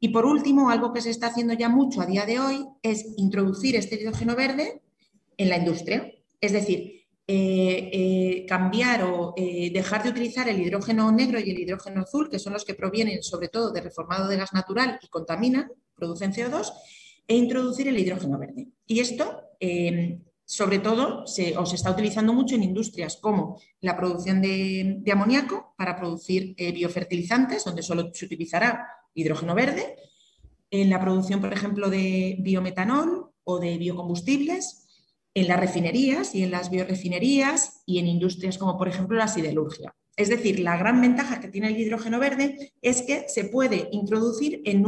Y 0.00 0.08
por 0.08 0.26
último, 0.26 0.68
algo 0.68 0.92
que 0.92 1.00
se 1.00 1.10
está 1.10 1.28
haciendo 1.28 1.54
ya 1.54 1.68
mucho 1.68 2.00
a 2.00 2.06
día 2.06 2.26
de 2.26 2.40
hoy 2.40 2.66
es 2.82 3.06
introducir 3.18 3.76
este 3.76 4.02
hidrógeno 4.02 4.34
verde 4.34 4.82
en 5.36 5.48
la 5.48 5.58
industria. 5.58 6.12
Es 6.40 6.50
decir, 6.50 6.97
eh, 7.30 7.90
eh, 7.92 8.46
cambiar 8.46 9.02
o 9.02 9.34
eh, 9.36 9.70
dejar 9.70 10.02
de 10.02 10.08
utilizar 10.08 10.48
el 10.48 10.62
hidrógeno 10.62 11.12
negro 11.12 11.38
y 11.38 11.50
el 11.50 11.58
hidrógeno 11.58 12.00
azul, 12.00 12.30
que 12.30 12.38
son 12.38 12.54
los 12.54 12.64
que 12.64 12.72
provienen 12.72 13.22
sobre 13.22 13.48
todo 13.48 13.70
de 13.70 13.82
reformado 13.82 14.28
de 14.28 14.38
gas 14.38 14.54
natural 14.54 14.98
y 15.02 15.08
contaminan, 15.08 15.70
producen 15.94 16.32
CO2, 16.32 16.72
e 17.26 17.36
introducir 17.36 17.86
el 17.86 17.98
hidrógeno 17.98 18.38
verde. 18.38 18.68
Y 18.86 19.00
esto, 19.00 19.42
sobre 20.46 20.78
todo, 20.78 21.26
se, 21.26 21.54
se, 21.66 21.74
está 21.74 21.90
utilizando 21.90 22.32
mucho 22.32 22.54
en 22.54 22.62
industrias 22.62 23.18
como 23.18 23.60
la 23.82 23.94
producción 23.94 24.40
de, 24.40 24.96
de 25.00 25.12
amoníaco 25.12 25.74
para 25.76 25.96
producir 25.96 26.56
biofertilizantes, 26.56 27.62
donde 27.62 27.82
solo 27.82 28.10
se 28.14 28.24
utilizará 28.24 28.88
hidrógeno 29.12 29.54
verde, 29.54 29.96
en 30.70 30.88
la 30.88 30.98
producción, 30.98 31.42
por 31.42 31.52
ejemplo, 31.52 31.90
de 31.90 32.36
biometanol 32.40 33.30
o 33.44 33.58
de 33.58 33.76
biocombustibles, 33.76 34.87
en 35.40 35.48
las 35.48 35.60
refinerías 35.60 36.34
y 36.34 36.42
en 36.42 36.50
las 36.50 36.70
biorefinerías 36.70 37.82
y 37.86 37.98
en 37.98 38.06
industrias 38.06 38.58
como, 38.58 38.76
por 38.76 38.88
ejemplo, 38.88 39.16
la 39.16 39.28
siderurgia. 39.28 39.94
Es 40.18 40.28
decir, 40.28 40.58
la 40.58 40.76
gran 40.76 41.00
ventaja 41.00 41.38
que 41.38 41.46
tiene 41.46 41.68
el 41.68 41.78
hidrógeno 41.78 42.18
verde 42.18 42.72
es 42.82 43.02
que 43.02 43.28
se 43.28 43.44
puede 43.44 43.88
introducir 43.92 44.62
en, 44.64 44.82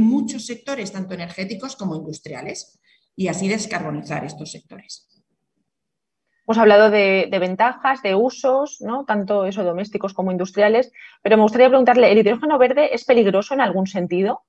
muchos 0.00 0.44
sectores, 0.44 0.90
tanto 0.90 1.14
energéticos 1.14 1.76
como 1.76 1.94
industriales, 1.94 2.80
y 3.14 3.28
así 3.28 3.46
descarbonizar 3.46 4.24
estos 4.24 4.50
sectores. 4.50 5.08
Hemos 6.44 6.58
hablado 6.58 6.90
de, 6.90 7.28
ventajas, 7.38 8.02
de 8.02 8.16
usos, 8.16 8.78
¿no? 8.80 9.04
tanto 9.04 9.44
eso 9.44 9.62
domésticos 9.62 10.14
como 10.14 10.32
industriales, 10.32 10.90
pero 11.22 11.36
me 11.36 11.44
gustaría 11.44 11.68
preguntarle, 11.68 12.10
¿el 12.10 12.18
hidrógeno 12.18 12.58
verde 12.58 12.92
es 12.92 13.04
peligroso 13.04 13.54
en 13.54 13.60
algún 13.60 13.86
sentido? 13.86 14.42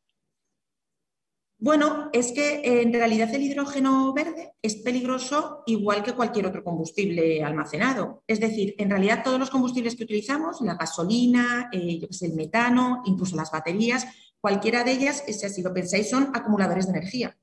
Bueno, 1.63 2.09
es 2.11 2.33
que 2.33 2.81
en 2.81 2.91
realidad 2.91 3.33
el 3.33 3.41
hidrógeno 3.41 4.13
verde 4.13 4.51
es 4.61 4.75
peligroso 4.75 5.63
igual 5.65 6.03
que 6.03 6.11
cualquier 6.11 6.45
otro 6.45 6.61
combustible 6.61 7.41
almacenado. 7.41 8.21
Es 8.27 8.41
decir, 8.41 8.75
en 8.77 8.89
realidad 8.89 9.23
todos 9.23 9.39
los 9.39 9.49
combustibles 9.49 9.95
que 9.95 10.03
utilizamos, 10.03 10.59
la 10.59 10.75
gasolina, 10.75 11.69
eh, 11.71 12.05
el 12.19 12.33
metano, 12.33 13.01
incluso 13.05 13.37
las 13.37 13.49
baterías, 13.49 14.05
cualquiera 14.41 14.83
de 14.83 14.91
ellas, 14.91 15.23
si 15.25 15.61
lo 15.61 15.73
pensáis, 15.73 16.09
son 16.09 16.31
acumuladores 16.33 16.87
de 16.87 16.97
energía. 16.97 17.37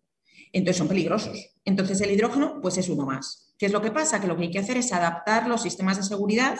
Entonces 0.52 0.76
son 0.76 0.88
peligrosos. 0.88 1.54
Entonces 1.64 1.98
el 2.02 2.10
hidrógeno, 2.10 2.60
pues 2.60 2.76
es 2.76 2.90
uno 2.90 3.06
más. 3.06 3.54
¿Qué 3.56 3.64
es 3.64 3.72
lo 3.72 3.80
que 3.80 3.90
pasa? 3.90 4.20
Que 4.20 4.26
lo 4.26 4.36
que 4.36 4.42
hay 4.42 4.50
que 4.50 4.58
hacer 4.58 4.76
es 4.76 4.92
adaptar 4.92 5.48
los 5.48 5.62
sistemas 5.62 5.96
de 5.96 6.02
seguridad 6.02 6.58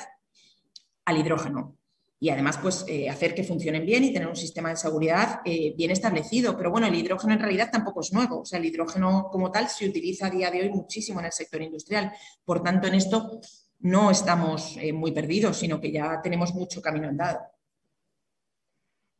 al 1.04 1.18
hidrógeno. 1.18 1.76
Y 2.22 2.28
además 2.28 2.58
pues 2.58 2.84
eh, 2.86 3.08
hacer 3.08 3.34
que 3.34 3.42
funcionen 3.42 3.86
bien 3.86 4.04
y 4.04 4.12
tener 4.12 4.28
un 4.28 4.36
sistema 4.36 4.68
de 4.68 4.76
seguridad 4.76 5.40
eh, 5.42 5.72
bien 5.74 5.90
establecido. 5.90 6.54
Pero 6.54 6.70
bueno, 6.70 6.86
el 6.86 6.94
hidrógeno 6.94 7.32
en 7.32 7.40
realidad 7.40 7.70
tampoco 7.72 8.02
es 8.02 8.12
nuevo, 8.12 8.40
o 8.40 8.44
sea, 8.44 8.58
el 8.58 8.66
hidrógeno 8.66 9.28
como 9.32 9.50
tal 9.50 9.70
se 9.70 9.88
utiliza 9.88 10.26
a 10.26 10.30
día 10.30 10.50
de 10.50 10.60
hoy 10.60 10.68
muchísimo 10.68 11.18
en 11.20 11.26
el 11.26 11.32
sector 11.32 11.62
industrial. 11.62 12.12
Por 12.44 12.62
tanto, 12.62 12.88
en 12.88 12.94
esto 12.94 13.40
no 13.80 14.10
estamos 14.10 14.76
eh, 14.76 14.92
muy 14.92 15.12
perdidos, 15.12 15.56
sino 15.56 15.80
que 15.80 15.90
ya 15.90 16.20
tenemos 16.22 16.54
mucho 16.54 16.82
camino 16.82 17.08
andado. 17.08 17.40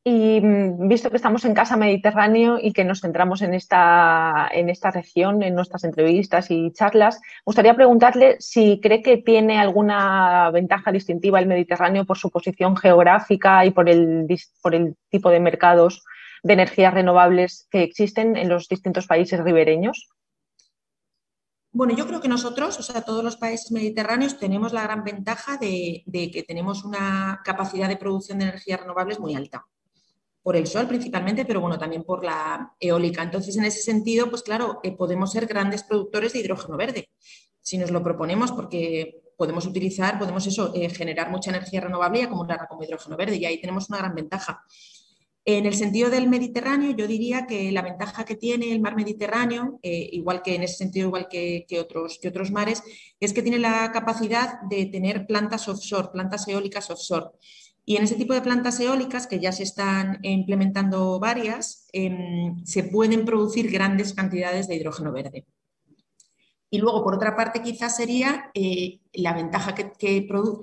Y 0.03 0.41
mm, 0.41 0.89
visto 0.89 1.11
que 1.11 1.17
estamos 1.17 1.45
en 1.45 1.55
Casa 1.55 1.77
Mediterráneo 1.77 2.59
y 2.61 2.73
que 2.73 2.85
nos 2.85 3.03
centramos 3.03 3.43
en 3.43 3.53
esta, 3.53 4.49
en 4.51 4.71
esta 4.71 4.91
región, 4.91 5.43
en 5.43 5.55
nuestras 5.55 5.85
entrevistas 5.85 6.51
y 6.51 6.73
charlas, 6.73 7.21
me 7.21 7.43
gustaría 7.45 7.75
preguntarle 7.75 8.37
si 8.41 8.81
cree 8.81 9.03
que 9.03 9.19
tiene 9.19 9.59
alguna 9.59 10.51
ventaja 10.53 10.91
distintiva 10.91 11.39
el 11.39 11.47
Mediterráneo 11.47 12.07
por 12.07 12.17
su 12.17 12.31
posición 12.31 12.77
geográfica 12.77 13.67
y 13.67 13.73
por 13.73 13.91
el, 13.91 14.27
por 14.63 14.75
el 14.75 14.97
tipo 15.11 15.29
de 15.29 15.41
mercados 15.41 16.03
de 16.43 16.55
energías 16.55 16.95
renovables 16.95 17.69
que 17.71 17.83
existen 17.83 18.37
en 18.37 18.49
los 18.49 18.69
distintos 18.69 19.07
países 19.07 19.45
ribereños. 19.45 20.09
Bueno, 21.73 21.95
yo 21.95 22.07
creo 22.07 22.23
que 22.23 22.29
nosotros, 22.29 22.79
o 22.79 22.83
sea, 22.83 23.03
todos 23.03 23.23
los 23.23 23.37
países 23.37 23.71
mediterráneos, 23.71 24.39
tenemos 24.39 24.73
la 24.73 24.83
gran 24.83 25.05
ventaja 25.05 25.59
de 25.59 26.03
que 26.33 26.43
tenemos 26.43 26.85
una 26.85 27.43
capacidad 27.45 27.87
de 27.87 27.99
producción 27.99 28.39
de 28.39 28.47
energías 28.47 28.81
renovables 28.81 29.21
muy 29.21 29.35
alta 29.35 29.67
por 30.43 30.57
el 30.57 30.67
sol 30.67 30.87
principalmente, 30.87 31.45
pero 31.45 31.61
bueno, 31.61 31.79
también 31.79 32.05
por 32.05 32.25
la 32.25 32.75
eólica. 32.81 33.23
Entonces, 33.23 33.57
en 33.57 33.65
ese 33.65 33.83
sentido, 33.83 34.31
pues 34.31 34.43
claro, 34.43 34.81
eh, 34.83 34.97
podemos 34.97 35.33
ser 35.33 35.47
grandes 35.47 35.83
productores 35.83 36.33
de 36.33 36.41
hidrógeno 36.41 36.77
verde, 36.77 37.11
si 37.61 37.79
nos 37.79 37.91
lo 37.91 38.03
proponemos, 38.03 38.53
porque 38.53 39.23
podemos 39.37 39.67
utilizar, 39.67 40.19
podemos 40.19 40.47
eso, 40.47 40.73
eh, 40.75 40.91
generar 40.91 41.31
mucha 41.31 41.51
energía 41.51 41.81
renovable 41.81 42.21
y 42.21 42.23
acumularla 42.23 42.67
como 42.67 42.85
hidrógeno 42.85 43.17
verde, 43.17 43.37
y 43.37 43.45
ahí 43.45 43.61
tenemos 43.61 43.89
una 43.89 43.99
gran 43.99 44.15
ventaja. 44.15 44.63
En 45.47 45.65
el 45.65 45.75
sentido 45.75 46.11
del 46.11 46.29
Mediterráneo, 46.29 46.95
yo 46.95 47.07
diría 47.07 47.47
que 47.47 47.73
la 47.73 47.81
ventaja 47.81 48.27
que 48.27 48.37
tiene 48.37 48.71
el 48.73 48.81
mar 48.81 48.95
Mediterráneo, 48.95 49.81
eh, 49.83 50.11
igual 50.13 50.43
que 50.43 50.55
en 50.55 50.63
ese 50.63 50.77
sentido, 50.77 51.09
igual 51.09 51.29
que, 51.29 51.65
otros, 51.81 52.19
que 52.21 52.29
otros 52.29 52.51
mares, 52.51 52.83
es 53.19 53.33
que 53.33 53.43
tiene 53.43 53.59
la 53.59 53.91
capacidad 53.91 54.61
de 54.69 54.87
tener 54.87 55.27
plantas 55.27 55.67
offshore, 55.69 56.11
plantas 56.13 56.47
eólicas 56.47 56.91
offshore. 56.91 57.31
Y 57.91 57.97
en 57.97 58.05
ese 58.05 58.15
tipo 58.15 58.35
de 58.35 58.41
plantas 58.41 58.79
eólicas, 58.79 59.27
que 59.27 59.41
ya 59.41 59.51
se 59.51 59.65
están 59.65 60.21
implementando 60.23 61.19
varias, 61.19 61.89
em, 61.93 62.65
se 62.65 62.85
pueden 62.85 63.25
producir 63.25 63.69
grandes 63.69 64.15
cantidades 64.15 64.69
de 64.69 64.77
hidrógeno 64.77 65.11
verde. 65.11 65.45
Y 66.71 66.79
luego, 66.79 67.03
por 67.03 67.17
otra 67.17 67.35
parte, 67.35 67.63
quizás 67.63 67.97
sería 67.97 68.53
eh, 68.55 69.01
la 69.15 69.33
ventaja 69.33 69.75
que, 69.75 69.91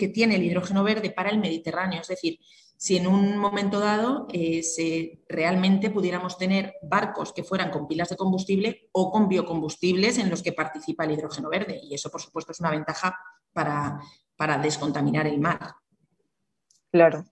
tiene 0.07 0.36
el 0.38 0.43
hidrógeno 0.46 0.86
verde 0.86 1.10
para 1.10 1.29
el 1.29 1.39
Mediterráneo. 1.39 2.00
Es 2.00 2.07
decir, 2.07 2.39
si 2.77 2.96
en 2.96 3.07
un 3.07 3.38
momento 3.38 3.81
dado 3.81 4.27
eh, 4.31 4.63
realmente 5.27 5.89
pudiéramos 5.89 6.38
tener 6.38 6.75
barcos 6.81 7.34
que 7.34 7.43
fueran 7.43 7.72
con 7.72 7.89
pilas 7.89 8.07
de 8.07 8.15
combustible 8.15 8.88
o 8.93 9.12
con 9.12 9.27
biocombustibles 9.27 10.17
en 10.17 10.29
los 10.29 10.41
que 10.41 10.53
participa 10.53 11.03
el 11.03 11.12
hidrógeno 11.12 11.50
verde. 11.50 11.77
Y 11.84 11.93
eso, 11.93 12.10
por 12.10 12.22
supuesto, 12.22 12.53
es 12.53 12.62
una 12.62 12.72
ventaja 12.72 13.19
para 13.51 14.57
descontaminar 14.60 15.27
el 15.27 15.41
mar. 15.41 15.75
Claro. 16.98 17.25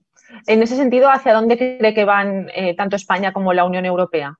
En 0.46 0.62
ese 0.62 0.76
sentido, 0.76 1.10
¿hacia 1.10 1.34
dónde 1.34 1.58
cree 1.58 1.92
que 1.92 2.04
van 2.04 2.48
eh, 2.54 2.76
tanto 2.76 2.94
España 2.94 3.32
como 3.32 3.52
la 3.52 3.64
Unión 3.64 3.84
Europea? 3.84 4.38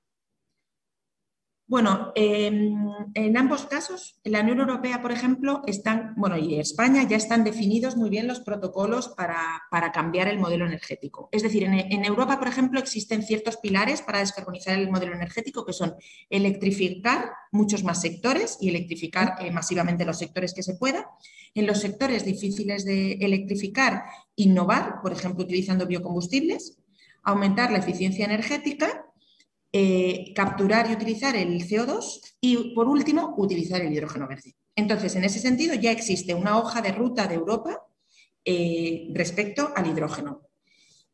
Bueno, 1.68 2.12
em, 2.14 2.87
en 3.14 3.37
ambos 3.37 3.66
casos, 3.66 4.21
en 4.23 4.33
la 4.33 4.40
Unión 4.42 4.61
Europea, 4.61 5.02
por 5.02 5.11
ejemplo, 5.11 5.62
están, 5.66 6.14
bueno, 6.16 6.38
y 6.38 6.61
España 6.61 7.02
ya 7.02 7.16
están 7.16 7.42
definidos 7.42 7.97
muy 7.97 8.09
bien 8.09 8.28
los 8.28 8.38
protocolos 8.38 9.09
para, 9.09 9.62
cambiar 9.92 10.28
el 10.28 10.38
modelo 10.38 10.64
energético. 10.64 11.28
Es 11.33 11.42
decir, 11.42 11.64
en, 11.64 12.04
Europa, 12.04 12.38
por 12.38 12.47
ejemplo, 12.47 12.78
existen 12.78 13.25
ciertos 13.25 13.56
pilares 13.56 14.00
para 14.00 14.21
descarbonizar 14.21 14.78
el 14.78 14.90
modelo 14.90 15.14
energético 15.14 15.66
que 15.66 15.73
son 15.73 15.97
electrificar 16.30 17.33
muchos 17.50 17.83
más 17.83 18.00
sectores 18.00 18.59
y 18.61 18.68
electrificar 18.68 19.35
eh, 19.40 19.50
masivamente 19.50 20.04
los 20.04 20.18
sectores 20.18 20.54
que 20.54 20.62
se 20.62 20.76
pueda. 20.76 21.11
En 21.52 21.66
los 21.66 21.80
sectores 21.80 22.25
difíciles 22.25 22.85
de 22.85 23.14
electrificar, 23.14 24.04
innovar, 24.37 25.00
por 25.02 25.12
ejemplo, 25.12 25.45
utilizando 25.45 25.87
biocombustibles, 25.87 26.78
aumentar 27.23 27.73
la 27.73 27.78
eficiencia 27.78 28.25
energética 28.25 29.07
eh, 29.78 30.33
capturar 30.35 30.88
y 30.88 30.95
utilizar 30.95 31.37
el 31.37 31.61
CO2 31.62 32.37
y, 32.40 32.75
por 32.75 32.88
último, 32.88 33.35
utilizar 33.37 33.83
el 33.83 33.93
hidrógeno 33.93 34.26
verde. 34.26 34.55
Entonces, 34.75 35.14
en 35.16 35.25
ese 35.25 35.38
sentido, 35.38 35.75
ya 35.75 35.90
existe 35.90 36.33
una 36.33 36.57
hoja 36.57 36.81
de 36.81 36.93
ruta 36.93 37.26
de 37.26 37.35
Europa 37.35 37.83
eh, 38.43 39.09
respecto 39.12 39.73
al 39.76 39.87
hidrógeno 39.88 40.49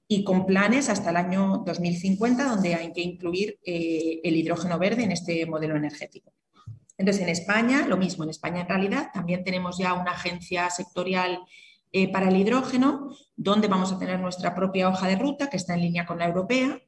y 0.06 0.22
con 0.22 0.46
planes 0.46 0.90
hasta 0.90 1.10
el 1.10 1.16
año 1.16 1.64
2050 1.66 2.44
donde 2.44 2.76
hay 2.76 2.92
que 2.92 3.00
incluir 3.00 3.58
eh, 3.64 4.20
el 4.22 4.36
hidrógeno 4.36 4.78
verde 4.78 5.02
en 5.02 5.10
este 5.10 5.44
modelo 5.46 5.74
energético. 5.74 6.32
Entonces, 6.96 7.24
en 7.24 7.30
España, 7.30 7.86
lo 7.88 7.96
mismo, 7.96 8.22
en 8.22 8.30
España 8.30 8.60
en 8.60 8.68
realidad 8.68 9.08
también 9.12 9.42
tenemos 9.42 9.76
ya 9.78 9.94
una 9.94 10.12
agencia 10.12 10.70
sectorial 10.70 11.40
para 12.12 12.28
el 12.28 12.36
hidrógeno, 12.36 13.10
donde 13.36 13.68
vamos 13.68 13.92
a 13.92 13.98
tener 13.98 14.18
nuestra 14.18 14.54
propia 14.54 14.88
hoja 14.88 15.08
de 15.08 15.16
ruta 15.16 15.50
que 15.50 15.58
está 15.58 15.74
en 15.74 15.82
línea 15.82 16.06
con 16.06 16.18
la 16.18 16.26
europea 16.26 16.80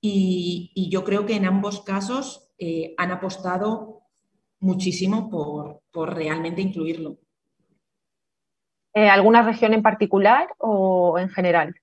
y, 0.00 0.88
yo 0.90 1.04
creo 1.04 1.26
que 1.26 1.34
en 1.34 1.44
ambos 1.44 1.82
casos 1.82 2.50
eh, 2.58 2.94
han 2.96 3.10
apostado 3.10 4.02
muchísimo 4.60 5.28
por, 5.30 5.82
realmente 6.14 6.62
incluirlo. 6.62 7.18
Eh, 8.94 9.08
¿Alguna 9.08 9.42
región 9.42 9.74
en 9.74 9.82
particular 9.82 10.48
o 10.58 11.18
en 11.18 11.28
general? 11.28 11.74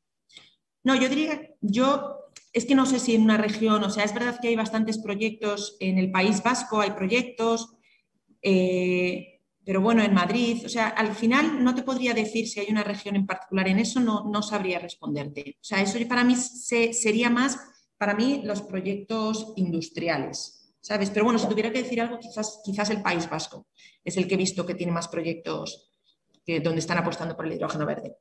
No, 0.83 0.95
yo 0.95 1.09
diría, 1.09 1.49
yo 1.61 2.21
es 2.53 2.65
que 2.65 2.75
no 2.75 2.85
sé 2.85 2.99
si 2.99 3.15
en 3.15 3.23
una 3.23 3.37
región, 3.37 3.83
o 3.83 3.89
sea, 3.89 4.05
es 4.05 4.13
verdad 4.13 4.39
que 4.41 4.47
hay 4.47 4.55
bastantes 4.55 4.97
proyectos 4.97 5.75
en 5.81 5.97
el 5.97 6.11
País 6.11 6.41
Vasco, 6.41 6.79
hay 6.79 6.91
proyectos, 6.91 7.75
eh, 8.41 9.34
pero 9.65 9.81
bueno, 9.81 10.03
en 10.03 10.13
Madrid, 10.13 10.63
o 10.65 10.69
sea, 10.69 10.89
al 10.89 11.15
final 11.15 11.63
no 11.63 11.73
te 11.73 11.83
podría 11.83 12.13
decir 12.13 12.47
si 12.47 12.59
hay 12.59 12.67
una 12.69 12.83
región 12.83 13.15
en 13.15 13.25
particular, 13.25 13.67
en 13.67 13.79
eso 13.79 13.99
no, 13.99 14.23
no 14.25 14.41
sabría 14.41 14.79
responderte. 14.79 15.57
O 15.59 15.63
sea, 15.63 15.81
eso 15.81 15.97
para 16.07 16.23
mí 16.23 16.35
sería 16.35 17.29
más 17.29 17.57
para 17.97 18.13
mí 18.13 18.41
los 18.43 18.61
proyectos 18.61 19.53
industriales, 19.55 20.75
¿sabes? 20.81 21.09
Pero 21.09 21.25
bueno, 21.25 21.39
si 21.39 21.47
tuviera 21.47 21.71
que 21.71 21.83
decir 21.83 22.01
algo, 22.01 22.19
quizás, 22.19 22.61
quizás 22.63 22.89
el 22.89 23.01
País 23.01 23.29
Vasco 23.29 23.67
es 24.03 24.17
el 24.17 24.27
que 24.27 24.35
he 24.35 24.37
visto 24.37 24.65
que 24.65 24.75
tiene 24.75 24.91
más 24.91 25.07
proyectos 25.07 25.91
que, 26.45 26.59
donde 26.59 26.79
están 26.79 26.97
apostando 26.97 27.35
por 27.35 27.45
el 27.45 27.53
hidrógeno 27.53 27.85
verde. 27.85 28.17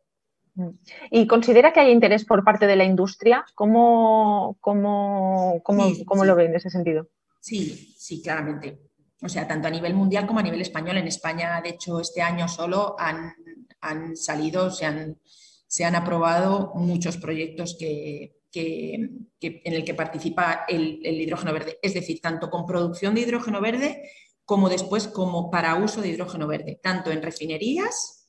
¿Y 1.11 1.27
considera 1.27 1.73
que 1.73 1.81
hay 1.81 1.91
interés 1.91 2.25
por 2.25 2.45
parte 2.45 2.67
de 2.67 2.77
la 2.77 2.85
industria? 2.85 3.45
¿Cómo, 3.55 4.57
cómo, 4.61 5.61
cómo, 5.65 6.25
lo 6.25 6.37
ve 6.37 6.45
en 6.45 6.55
ese 6.55 6.71
sentido? 6.71 7.09
Sí, 7.41 7.93
sí, 7.99 8.23
claramente. 8.23 8.79
O 9.25 9.29
sea, 9.29 9.49
tanto 9.49 9.69
a 9.69 9.71
nivel 9.71 9.95
mundial 9.95 10.27
como 10.27 10.41
a 10.41 10.43
nivel 10.43 10.61
español. 10.61 10.99
En 10.99 11.09
España, 11.09 11.61
de 11.63 11.71
hecho, 11.71 11.99
este 11.99 12.21
año 12.21 12.47
solo 12.47 12.95
han, 12.99 13.35
han 13.81 14.17
salido, 14.17 14.71
se 14.71 14.85
han, 14.85 15.19
se 15.67 15.85
han 15.85 15.97
aprobado 15.97 16.73
muchos 16.75 17.17
proyectos 17.17 17.77
que, 17.79 18.37
en 18.53 19.73
el 19.73 19.85
que 19.85 19.95
participa 19.95 20.67
el, 20.69 21.01
hidrógeno 21.03 21.55
verde. 21.55 21.79
Es 21.81 21.95
decir, 21.95 22.21
tanto 22.21 22.51
con 22.51 22.67
producción 22.67 23.15
de 23.15 23.23
hidrógeno 23.23 23.61
verde 23.61 24.03
como 24.45 24.69
después 24.69 25.09
como 25.09 25.51
para 25.51 25.75
uso 25.77 26.03
de 26.03 26.11
hidrógeno 26.11 26.47
verde, 26.47 26.79
tanto 26.83 27.11
en 27.11 27.23
refinerías 27.23 28.29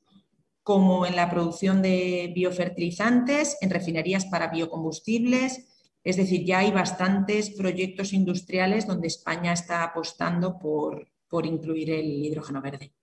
como 0.63 1.05
en 1.05 1.17
la 1.17 1.29
producción 1.29 1.81
de 1.81 2.31
biofertilizantes, 2.33 3.57
en 3.59 3.69
refinerías 3.69 4.25
para 4.25 4.47
biocombustibles. 4.47 5.74
Es 6.05 6.17
decir, 6.17 6.45
ya 6.45 6.59
hay 6.59 6.71
bastantes 6.71 7.49
proyectos 7.49 8.13
industriales 8.13 8.85
donde 8.85 9.07
España 9.07 9.51
está 9.51 9.83
apostando 9.83 10.59
por, 10.59 11.07
por 11.27 11.47
incluir 11.47 11.89
el 11.89 12.05
hidrógeno 12.05 12.61
verde. 12.61 12.93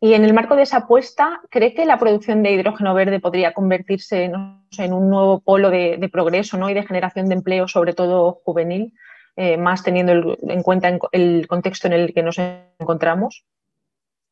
Y 0.00 0.14
en 0.14 0.24
el 0.24 0.34
marco 0.34 0.56
de 0.56 0.62
esa 0.62 0.78
apuesta, 0.78 1.40
¿cree 1.48 1.74
que 1.74 1.86
la 1.86 2.00
producción 2.00 2.42
de 2.42 2.50
hidrógeno 2.50 2.92
verde 2.92 3.20
podría 3.20 3.54
convertirse 3.54 4.24
en 4.24 4.92
un 4.92 5.08
nuevo 5.08 5.38
polo 5.38 5.70
de, 5.70 6.08
progreso 6.12 6.58
¿no? 6.58 6.68
y 6.68 6.74
de 6.74 6.84
generación 6.84 7.28
de 7.28 7.36
empleo, 7.36 7.68
sobre 7.68 7.94
todo 7.94 8.40
juvenil, 8.44 8.94
eh, 9.36 9.56
más 9.56 9.84
teniendo 9.84 10.36
en 10.42 10.62
cuenta 10.64 10.98
el 11.12 11.46
contexto 11.46 11.86
en 11.86 11.92
el 11.92 12.12
que 12.12 12.24
nos 12.24 12.36
encontramos? 12.80 13.44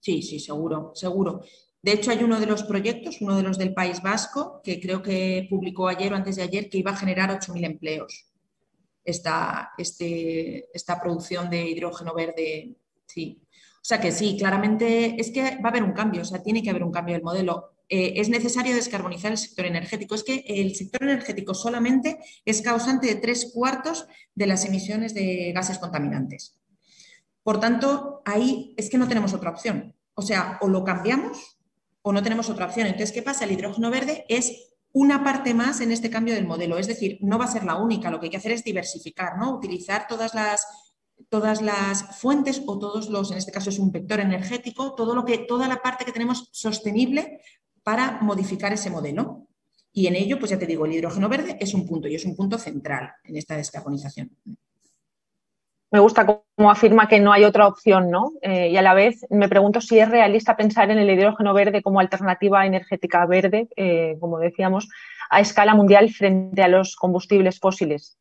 Sí, 0.00 0.22
sí, 0.22 0.40
seguro, 0.40 0.90
seguro. 0.94 1.42
De 1.82 1.92
hecho, 1.92 2.10
hay 2.10 2.22
uno 2.22 2.38
de 2.38 2.46
los 2.46 2.62
proyectos, 2.64 3.20
uno 3.20 3.36
de 3.36 3.42
los 3.42 3.56
del 3.56 3.72
País 3.72 4.02
Vasco, 4.02 4.60
que 4.62 4.80
creo 4.80 5.02
que 5.02 5.46
publicó 5.48 5.88
ayer 5.88 6.12
o 6.12 6.16
antes 6.16 6.36
de 6.36 6.42
ayer, 6.42 6.68
que 6.68 6.78
iba 6.78 6.90
a 6.90 6.96
generar 6.96 7.30
8.000 7.30 7.64
empleos. 7.64 8.26
Esta, 9.02 9.70
este, 9.78 10.68
esta 10.74 11.00
producción 11.00 11.48
de 11.48 11.66
hidrógeno 11.70 12.14
verde, 12.14 12.76
sí. 13.06 13.42
O 13.76 13.84
sea 13.84 13.98
que 13.98 14.12
sí, 14.12 14.36
claramente 14.38 15.18
es 15.18 15.30
que 15.30 15.56
va 15.56 15.64
a 15.64 15.68
haber 15.68 15.82
un 15.82 15.92
cambio, 15.92 16.20
o 16.20 16.24
sea, 16.24 16.42
tiene 16.42 16.62
que 16.62 16.68
haber 16.68 16.84
un 16.84 16.92
cambio 16.92 17.14
del 17.14 17.24
modelo. 17.24 17.72
Eh, 17.88 18.12
es 18.16 18.28
necesario 18.28 18.74
descarbonizar 18.74 19.32
el 19.32 19.38
sector 19.38 19.64
energético. 19.64 20.14
Es 20.14 20.22
que 20.22 20.44
el 20.46 20.76
sector 20.76 21.02
energético 21.02 21.54
solamente 21.54 22.18
es 22.44 22.60
causante 22.60 23.06
de 23.06 23.14
tres 23.14 23.50
cuartos 23.54 24.06
de 24.34 24.46
las 24.46 24.66
emisiones 24.66 25.14
de 25.14 25.52
gases 25.54 25.78
contaminantes. 25.78 26.60
Por 27.42 27.58
tanto, 27.58 28.20
ahí 28.26 28.74
es 28.76 28.90
que 28.90 28.98
no 28.98 29.08
tenemos 29.08 29.32
otra 29.32 29.50
opción. 29.50 29.96
O 30.14 30.20
sea, 30.20 30.58
o 30.60 30.68
lo 30.68 30.84
cambiamos 30.84 31.59
o 32.02 32.12
no 32.12 32.22
tenemos 32.22 32.48
otra 32.50 32.66
opción. 32.66 32.86
Entonces, 32.86 33.12
¿qué 33.12 33.22
pasa? 33.22 33.44
El 33.44 33.52
hidrógeno 33.52 33.90
verde 33.90 34.24
es 34.28 34.70
una 34.92 35.22
parte 35.22 35.54
más 35.54 35.80
en 35.80 35.92
este 35.92 36.10
cambio 36.10 36.34
del 36.34 36.46
modelo. 36.46 36.78
Es 36.78 36.86
decir, 36.86 37.18
no 37.20 37.38
va 37.38 37.44
a 37.44 37.52
ser 37.52 37.64
la 37.64 37.76
única, 37.76 38.10
lo 38.10 38.18
que 38.18 38.26
hay 38.26 38.30
que 38.30 38.36
hacer 38.36 38.52
es 38.52 38.64
diversificar, 38.64 39.38
¿no? 39.38 39.54
Utilizar 39.54 40.06
todas 40.08 40.34
las, 40.34 40.66
todas 41.28 41.62
las 41.62 42.18
fuentes 42.18 42.62
o 42.66 42.78
todos 42.78 43.08
los, 43.08 43.30
en 43.30 43.38
este 43.38 43.52
caso 43.52 43.70
es 43.70 43.78
un 43.78 43.92
vector 43.92 44.20
energético, 44.20 44.94
todo 44.94 45.14
lo 45.14 45.24
que, 45.24 45.38
toda 45.38 45.68
la 45.68 45.82
parte 45.82 46.04
que 46.04 46.12
tenemos 46.12 46.48
sostenible 46.52 47.40
para 47.82 48.20
modificar 48.22 48.72
ese 48.72 48.90
modelo. 48.90 49.46
Y 49.92 50.06
en 50.06 50.16
ello, 50.16 50.38
pues 50.38 50.50
ya 50.50 50.58
te 50.58 50.66
digo, 50.66 50.86
el 50.86 50.92
hidrógeno 50.92 51.28
verde 51.28 51.56
es 51.60 51.74
un 51.74 51.86
punto 51.86 52.08
y 52.08 52.14
es 52.14 52.24
un 52.24 52.36
punto 52.36 52.58
central 52.58 53.12
en 53.24 53.36
esta 53.36 53.56
descarbonización. 53.56 54.36
Me 55.92 55.98
gusta 55.98 56.24
cómo 56.24 56.70
afirma 56.70 57.08
que 57.08 57.18
no 57.18 57.32
hay 57.32 57.44
otra 57.44 57.66
opción, 57.66 58.10
¿no? 58.10 58.32
Eh, 58.42 58.68
y 58.70 58.76
a 58.76 58.82
la 58.82 58.94
vez 58.94 59.26
me 59.28 59.48
pregunto 59.48 59.80
si 59.80 59.98
es 59.98 60.08
realista 60.08 60.56
pensar 60.56 60.90
en 60.90 60.98
el 60.98 61.10
hidrógeno 61.10 61.52
verde 61.52 61.82
como 61.82 61.98
alternativa 61.98 62.64
energética 62.64 63.26
verde, 63.26 63.68
eh, 63.76 64.16
como 64.20 64.38
decíamos, 64.38 64.88
a 65.30 65.40
escala 65.40 65.74
mundial 65.74 66.10
frente 66.10 66.62
a 66.62 66.68
los 66.68 66.94
combustibles 66.94 67.58
fósiles. 67.58 68.18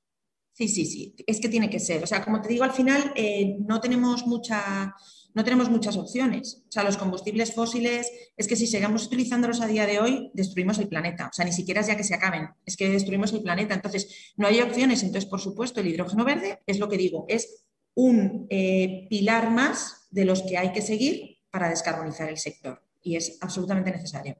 Sí, 0.54 0.68
sí, 0.68 0.86
sí, 0.86 1.16
es 1.26 1.40
que 1.40 1.48
tiene 1.48 1.70
que 1.70 1.80
ser. 1.80 2.04
O 2.04 2.08
sea, 2.08 2.24
como 2.24 2.42
te 2.42 2.50
digo, 2.50 2.64
al 2.64 2.72
final 2.72 3.14
eh, 3.16 3.58
no 3.66 3.80
tenemos 3.80 4.26
mucha 4.26 4.94
no 5.33 5.43
tenemos 5.43 5.69
muchas 5.69 5.98
opciones. 5.98 6.63
O 6.67 6.71
sea, 6.71 6.83
los 6.83 6.98
combustibles 6.98 7.53
fósiles, 7.53 8.12
es 8.36 8.48
que 8.48 8.55
si 8.55 8.67
seguimos 8.67 9.05
utilizándolos 9.05 9.62
a 9.62 9.67
día 9.67 9.86
de 9.86 10.00
hoy, 10.00 10.31
destruimos 10.33 10.79
el 10.79 10.88
planeta. 10.88 11.27
O 11.27 11.33
sea, 11.33 11.45
ni 11.45 11.51
siquiera 11.51 11.81
es 11.81 11.88
ya 11.88 11.95
que 11.95 12.03
se 12.03 12.15
acaben, 12.15 12.50
es 12.65 12.75
que 12.75 12.89
destruimos 12.89 13.33
el 13.33 13.41
planeta. 13.41 13.74
Entonces, 13.74 14.33
no 14.38 14.48
hay 14.48 14.62
opciones. 14.62 15.03
Entonces, 15.03 15.29
por 15.29 15.39
supuesto, 15.39 15.79
el 15.79 15.88
hidrógeno 15.88 16.25
verde 16.25 16.59
es 16.65 16.79
lo 16.79 16.89
que 16.89 16.98
digo, 16.98 17.25
es 17.27 17.63
un 17.95 18.48
eh, 18.50 19.07
pilar 19.09 19.51
más 19.51 20.07
de 20.09 20.25
los 20.25 20.41
que 20.43 20.57
hay 20.57 20.71
que 20.71 20.81
seguir 20.81 21.38
para 21.51 21.69
descarbonizar 21.69 22.29
el 22.29 22.38
sector. 22.38 22.81
Y 23.01 23.15
es 23.15 23.38
absolutamente 23.41 23.91
necesario. 23.91 24.38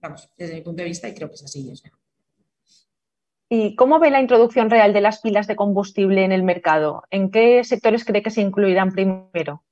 Vamos, 0.00 0.28
desde 0.36 0.54
mi 0.54 0.62
punto 0.62 0.82
de 0.82 0.88
vista, 0.88 1.08
y 1.08 1.14
creo 1.14 1.28
que 1.28 1.36
es 1.36 1.44
así. 1.44 1.72
¿Y 3.48 3.76
cómo 3.76 3.98
ve 3.98 4.10
la 4.10 4.20
introducción 4.20 4.70
real 4.70 4.92
de 4.92 5.00
las 5.00 5.20
pilas 5.20 5.46
de 5.46 5.56
combustible 5.56 6.24
en 6.24 6.32
el 6.32 6.42
mercado? 6.42 7.04
¿En 7.10 7.30
qué 7.30 7.62
sectores 7.64 8.04
cree 8.04 8.22
que 8.22 8.30
se 8.30 8.40
incluirán 8.40 8.92
primero? 8.92 9.62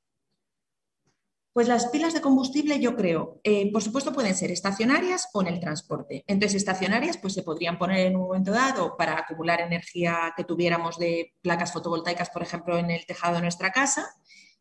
Pues 1.60 1.68
las 1.68 1.88
pilas 1.88 2.14
de 2.14 2.22
combustible 2.22 2.80
yo 2.80 2.96
creo, 2.96 3.38
eh, 3.44 3.70
por 3.70 3.82
supuesto 3.82 4.14
pueden 4.14 4.34
ser 4.34 4.50
estacionarias 4.50 5.28
o 5.34 5.42
en 5.42 5.48
el 5.48 5.60
transporte. 5.60 6.24
Entonces 6.26 6.56
estacionarias 6.56 7.18
pues 7.18 7.34
se 7.34 7.42
podrían 7.42 7.76
poner 7.76 8.06
en 8.06 8.16
un 8.16 8.22
momento 8.22 8.50
dado 8.50 8.96
para 8.96 9.18
acumular 9.18 9.60
energía 9.60 10.32
que 10.34 10.44
tuviéramos 10.44 10.98
de 10.98 11.34
placas 11.42 11.70
fotovoltaicas, 11.74 12.30
por 12.30 12.40
ejemplo, 12.40 12.78
en 12.78 12.90
el 12.90 13.04
tejado 13.04 13.34
de 13.34 13.42
nuestra 13.42 13.72
casa 13.72 14.08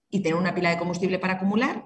y 0.10 0.22
tener 0.22 0.38
una 0.38 0.54
pila 0.54 0.72
de 0.72 0.78
combustible 0.78 1.20
para 1.20 1.36
acumular. 1.36 1.86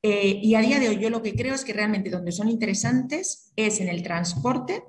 Eh, 0.00 0.38
y 0.40 0.54
a 0.54 0.60
día 0.60 0.78
de 0.78 0.90
hoy 0.90 1.00
yo 1.00 1.10
lo 1.10 1.22
que 1.22 1.34
creo 1.34 1.56
es 1.56 1.64
que 1.64 1.72
realmente 1.72 2.08
donde 2.08 2.30
son 2.30 2.48
interesantes 2.48 3.52
es 3.56 3.80
en 3.80 3.88
el 3.88 4.04
transporte, 4.04 4.84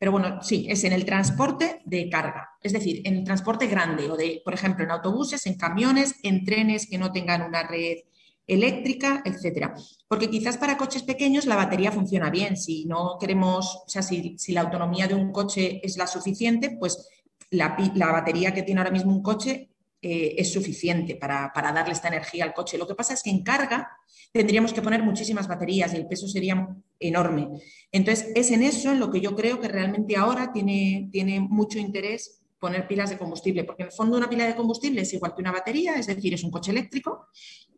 pero 0.00 0.10
bueno, 0.10 0.42
sí, 0.42 0.66
es 0.68 0.82
en 0.82 0.92
el 0.92 1.04
transporte 1.04 1.80
de 1.84 2.10
carga, 2.10 2.48
es 2.60 2.72
decir, 2.72 3.02
en 3.04 3.18
el 3.18 3.24
transporte 3.24 3.68
grande 3.68 4.10
o 4.10 4.16
de, 4.16 4.42
por 4.44 4.52
ejemplo, 4.52 4.84
en 4.84 4.90
autobuses, 4.90 5.46
en 5.46 5.54
camiones, 5.54 6.16
en 6.24 6.44
trenes 6.44 6.88
que 6.88 6.98
no 6.98 7.12
tengan 7.12 7.42
una 7.42 7.62
red 7.62 7.98
eléctrica, 8.46 9.22
etcétera. 9.24 9.74
Porque 10.08 10.30
quizás 10.30 10.56
para 10.58 10.76
coches 10.76 11.02
pequeños 11.02 11.46
la 11.46 11.56
batería 11.56 11.92
funciona 11.92 12.30
bien. 12.30 12.56
Si 12.56 12.84
no 12.84 13.16
queremos, 13.18 13.82
o 13.86 13.88
sea, 13.88 14.02
si, 14.02 14.36
la 14.48 14.60
autonomía 14.60 15.08
de 15.08 15.14
un 15.14 15.32
coche 15.32 15.80
es 15.82 15.96
la 15.96 16.06
suficiente, 16.06 16.76
pues 16.78 17.08
la, 17.50 17.76
batería 18.12 18.52
que 18.52 18.62
tiene 18.62 18.80
ahora 18.80 18.90
mismo 18.90 19.12
un 19.12 19.22
coche 19.22 19.70
eh, 20.02 20.34
es 20.36 20.52
suficiente 20.52 21.16
para, 21.16 21.52
darle 21.54 21.92
esta 21.92 22.08
energía 22.08 22.44
al 22.44 22.54
coche. 22.54 22.78
Lo 22.78 22.86
que 22.86 22.94
pasa 22.94 23.14
es 23.14 23.22
que 23.22 23.30
en 23.30 23.42
carga 23.42 23.90
tendríamos 24.32 24.72
que 24.72 24.82
poner 24.82 25.02
muchísimas 25.02 25.48
baterías 25.48 25.94
y 25.94 25.96
el 25.96 26.06
peso 26.06 26.28
sería 26.28 26.68
enorme. 26.98 27.48
Entonces, 27.92 28.32
es 28.34 28.50
en 28.50 28.62
eso 28.62 28.92
en 28.92 29.00
lo 29.00 29.10
que 29.10 29.20
yo 29.20 29.34
creo 29.34 29.60
que 29.60 29.68
realmente 29.68 30.16
ahora 30.16 30.52
tiene, 30.52 31.08
tiene 31.12 31.40
mucho 31.40 31.78
interés 31.78 32.43
poner 32.64 32.88
pilas 32.88 33.10
de 33.10 33.18
combustible, 33.18 33.64
porque 33.64 33.82
en 33.82 33.88
el 33.88 33.92
fondo 33.92 34.16
una 34.16 34.30
pila 34.30 34.46
de 34.46 34.56
combustible 34.56 35.02
es 35.02 35.12
igual 35.12 35.34
que 35.34 35.42
una 35.42 35.52
batería, 35.52 35.96
es 35.96 36.06
decir, 36.06 36.32
es 36.32 36.42
un 36.42 36.50
coche 36.50 36.70
eléctrico, 36.70 37.26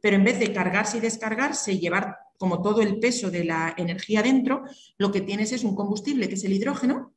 pero 0.01 0.15
en 0.15 0.23
vez 0.23 0.39
de 0.39 0.53
cargarse 0.53 0.99
y 0.99 1.01
descargarse 1.01 1.73
y 1.73 1.81
llevar 1.81 2.17
como 2.39 2.63
todo 2.63 2.83
el 2.83 3.01
peso 3.01 3.29
de 3.29 3.43
la 3.43 3.75
energía 3.77 4.23
dentro, 4.23 4.63
lo 4.97 5.11
que 5.11 5.23
tienes 5.23 5.51
es 5.51 5.65
un 5.65 5.75
combustible 5.75 6.29
que 6.29 6.37
es 6.37 6.45
el 6.45 6.53
hidrógeno, 6.53 7.13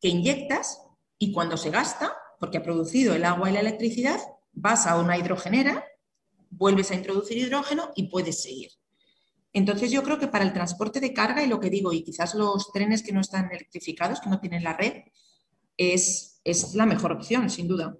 que 0.00 0.06
inyectas 0.06 0.80
y 1.18 1.32
cuando 1.32 1.56
se 1.56 1.70
gasta, 1.70 2.16
porque 2.38 2.58
ha 2.58 2.62
producido 2.62 3.16
el 3.16 3.24
agua 3.24 3.50
y 3.50 3.54
la 3.54 3.60
electricidad, 3.60 4.20
vas 4.52 4.86
a 4.86 4.96
una 5.00 5.18
hidrogenera, 5.18 5.84
vuelves 6.50 6.92
a 6.92 6.94
introducir 6.94 7.36
hidrógeno 7.36 7.90
y 7.96 8.04
puedes 8.04 8.44
seguir. 8.44 8.70
Entonces 9.52 9.90
yo 9.90 10.04
creo 10.04 10.20
que 10.20 10.28
para 10.28 10.44
el 10.44 10.52
transporte 10.52 11.00
de 11.00 11.12
carga 11.12 11.42
y 11.42 11.48
lo 11.48 11.58
que 11.58 11.68
digo, 11.68 11.92
y 11.92 12.04
quizás 12.04 12.36
los 12.36 12.70
trenes 12.70 13.02
que 13.02 13.12
no 13.12 13.22
están 13.22 13.50
electrificados, 13.50 14.20
que 14.20 14.30
no 14.30 14.38
tienen 14.38 14.62
la 14.62 14.76
red, 14.76 15.02
es, 15.76 16.40
es 16.44 16.74
la 16.74 16.86
mejor 16.86 17.12
opción, 17.12 17.50
sin 17.50 17.68
duda. 17.68 17.96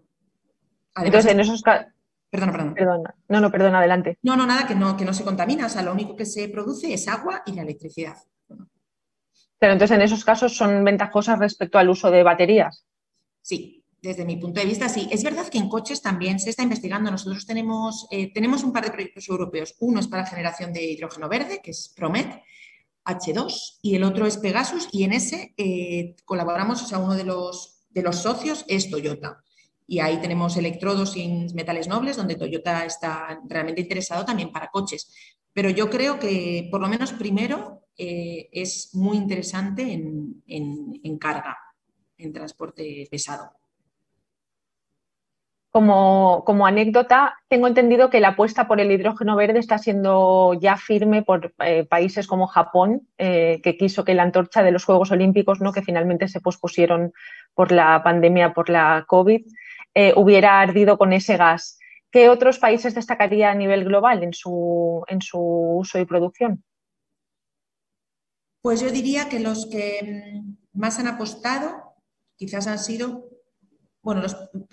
Entonces, 0.96 1.32
en 1.32 1.40
esos, 1.40 1.62
Perdona, 2.34 2.74
perdona. 2.74 3.14
No, 3.28 3.40
no, 3.40 3.48
perdona, 3.48 3.78
adelante. 3.78 4.18
No, 4.22 4.34
no, 4.34 4.44
nada, 4.44 4.66
que 4.66 4.74
no, 4.74 4.96
que 4.96 5.04
no 5.04 5.14
se 5.14 5.22
contamina. 5.22 5.66
O 5.66 5.68
sea, 5.68 5.82
lo 5.82 5.92
único 5.92 6.16
que 6.16 6.26
se 6.26 6.48
produce 6.48 6.92
es 6.92 7.06
agua 7.06 7.44
y 7.46 7.52
la 7.52 7.62
electricidad. 7.62 8.16
Pero 9.56 9.72
entonces 9.72 9.96
en 9.96 10.02
esos 10.02 10.24
casos 10.24 10.56
son 10.56 10.82
ventajosas 10.82 11.38
respecto 11.38 11.78
al 11.78 11.88
uso 11.88 12.10
de 12.10 12.24
baterías. 12.24 12.84
Sí, 13.40 13.84
desde 14.02 14.24
mi 14.24 14.36
punto 14.36 14.58
de 14.58 14.66
vista, 14.66 14.88
sí. 14.88 15.08
Es 15.12 15.22
verdad 15.22 15.46
que 15.46 15.58
en 15.58 15.68
coches 15.68 16.02
también 16.02 16.40
se 16.40 16.50
está 16.50 16.64
investigando. 16.64 17.08
Nosotros 17.08 17.46
tenemos, 17.46 18.08
eh, 18.10 18.32
tenemos 18.32 18.64
un 18.64 18.72
par 18.72 18.84
de 18.84 18.90
proyectos 18.90 19.28
europeos. 19.28 19.76
Uno 19.78 20.00
es 20.00 20.08
para 20.08 20.26
generación 20.26 20.72
de 20.72 20.82
hidrógeno 20.82 21.28
verde, 21.28 21.60
que 21.62 21.70
es 21.70 21.94
Promet, 21.96 22.42
H2, 23.04 23.78
y 23.82 23.96
el 23.96 24.04
otro 24.04 24.26
es 24.26 24.38
Pegasus, 24.38 24.88
y 24.92 25.04
en 25.04 25.12
ese 25.12 25.54
eh, 25.56 26.16
colaboramos, 26.24 26.82
o 26.82 26.86
sea, 26.86 26.98
uno 26.98 27.14
de 27.14 27.24
los, 27.24 27.84
de 27.90 28.02
los 28.02 28.16
socios 28.16 28.64
es 28.68 28.90
Toyota 28.90 29.44
y 29.86 29.98
ahí 30.00 30.20
tenemos 30.20 30.56
electrodos 30.56 31.12
sin 31.12 31.54
metales 31.54 31.88
nobles, 31.88 32.16
donde 32.16 32.36
Toyota 32.36 32.84
está 32.84 33.40
realmente 33.46 33.82
interesado 33.82 34.24
también 34.24 34.50
para 34.50 34.68
coches. 34.68 35.12
Pero 35.52 35.70
yo 35.70 35.90
creo 35.90 36.18
que 36.18 36.68
por 36.70 36.80
lo 36.80 36.88
menos 36.88 37.12
primero 37.12 37.86
eh, 37.96 38.48
es 38.52 38.94
muy 38.94 39.16
interesante 39.16 39.92
en, 39.92 41.18
carga, 41.18 41.56
en 42.16 42.32
transporte 42.32 43.06
pesado. 43.10 43.50
Como, 45.76 46.66
anécdota, 46.66 47.34
tengo 47.48 47.66
entendido 47.66 48.08
que 48.08 48.20
la 48.20 48.28
apuesta 48.28 48.68
por 48.68 48.80
el 48.80 48.92
hidrógeno 48.92 49.34
verde 49.34 49.58
está 49.58 49.76
siendo 49.76 50.54
ya 50.54 50.76
firme 50.76 51.24
por 51.24 51.52
eh, 51.64 51.84
países 51.84 52.28
como 52.28 52.46
Japón, 52.46 53.08
eh, 53.18 53.60
que 53.60 53.76
quiso 53.76 54.04
que 54.04 54.14
la 54.14 54.22
antorcha 54.22 54.62
de 54.62 54.70
los 54.70 54.84
Juegos 54.84 55.10
Olímpicos, 55.10 55.60
¿no? 55.60 55.72
que 55.72 55.82
finalmente 55.82 56.28
se 56.28 56.40
pospusieron 56.40 57.12
por 57.54 57.72
la 57.72 58.04
pandemia, 58.04 58.54
por 58.54 58.70
la 58.70 59.04
COVID, 59.08 59.44
eh, 59.94 60.12
hubiera 60.14 60.60
ardido 60.60 60.96
con 60.96 61.12
ese 61.12 61.36
gas. 61.36 61.80
¿Qué 62.12 62.28
otros 62.28 62.60
países 62.60 62.94
destacaría 62.94 63.50
a 63.50 63.56
nivel 63.56 63.82
global 63.82 64.22
en 64.22 64.32
su, 64.32 65.04
uso 65.08 65.98
y 65.98 66.04
producción? 66.04 66.62
Pues 68.62 68.80
yo 68.80 68.92
diría 68.92 69.28
que 69.28 69.40
los 69.40 69.66
que 69.66 70.40
mm, 70.40 70.78
más 70.78 71.00
han 71.00 71.08
apostado 71.08 71.96
quizás 72.36 72.68
han 72.68 72.78
sido, 72.78 73.28
bueno, 74.04 74.22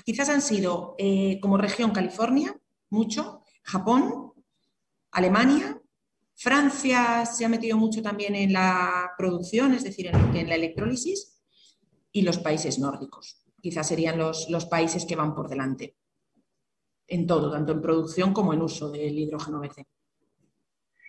quizás 0.06 0.30
han 0.30 0.41
sido 0.41 0.96
eh, 1.00 1.39
como 1.41 1.58
región 1.58 1.91
California, 1.91 2.56
mucho, 2.89 3.44
Japón, 3.63 4.34
Alemania, 5.12 5.82
Francia 6.36 7.26
se 7.26 7.46
ha 7.46 7.50
metido 7.50 7.78
mucho 7.78 8.02
también 8.02 8.36
en 8.36 8.52
la 8.52 9.12
producción, 9.17 9.74
es 9.74 9.84
decir, 9.84 10.08
en 10.08 10.50
la 10.50 10.56
electrólisis, 10.56 11.41
y 12.12 12.24
los 12.24 12.39
países 12.39 12.78
nórdicos 12.78 13.41
quizás 13.62 13.88
serían 13.88 14.17
los, 14.17 14.50
los 14.50 14.65
países 14.65 15.06
que 15.06 15.15
van 15.15 15.34
por 15.34 15.48
delante 15.48 15.96
en 17.08 17.28
todo, 17.28 17.52
tanto 17.52 17.74
en 17.74 17.82
producción 17.82 18.34
como 18.34 18.54
en 18.54 18.62
uso 18.62 18.89
del 18.89 19.17
hidrógeno 19.17 19.60
verde. 19.60 19.86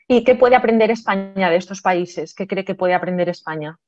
¿Y 0.07 0.23
qué 0.25 0.35
puede 0.35 0.57
aprender 0.57 0.91
España 0.91 1.49
de 1.49 1.57
estos 1.57 1.81
países? 1.81 2.35
¿Qué 2.35 2.47
cree 2.47 2.65
que 2.65 2.75
puede 2.75 2.95
aprender 2.95 3.29
España? 3.29 3.79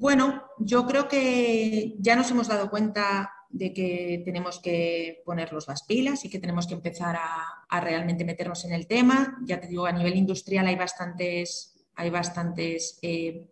Bueno, 0.00 0.44
yo 0.58 0.86
creo 0.86 1.08
que 1.08 1.94
ya 1.98 2.16
nos 2.16 2.30
hemos 2.30 2.48
dado 2.48 2.70
cuenta 2.70 3.34
de 3.50 3.74
que 3.74 4.22
tenemos 4.24 4.58
que 4.58 5.20
ponernos 5.26 5.68
las 5.68 5.82
pilas 5.82 6.24
y 6.24 6.30
que 6.30 6.38
tenemos 6.38 6.66
que 6.66 6.72
empezar 6.72 7.18
a, 7.18 7.80
realmente 7.82 8.24
meternos 8.24 8.64
en 8.64 8.72
el 8.72 8.86
tema. 8.86 9.36
Ya 9.44 9.60
te 9.60 9.68
digo, 9.68 9.84
a 9.84 9.92
nivel 9.92 10.16
industrial 10.16 10.66
hay 10.68 10.76
bastantes, 10.76 11.74
hay 11.96 12.08
bastantes 12.08 12.98
eh, 13.02 13.46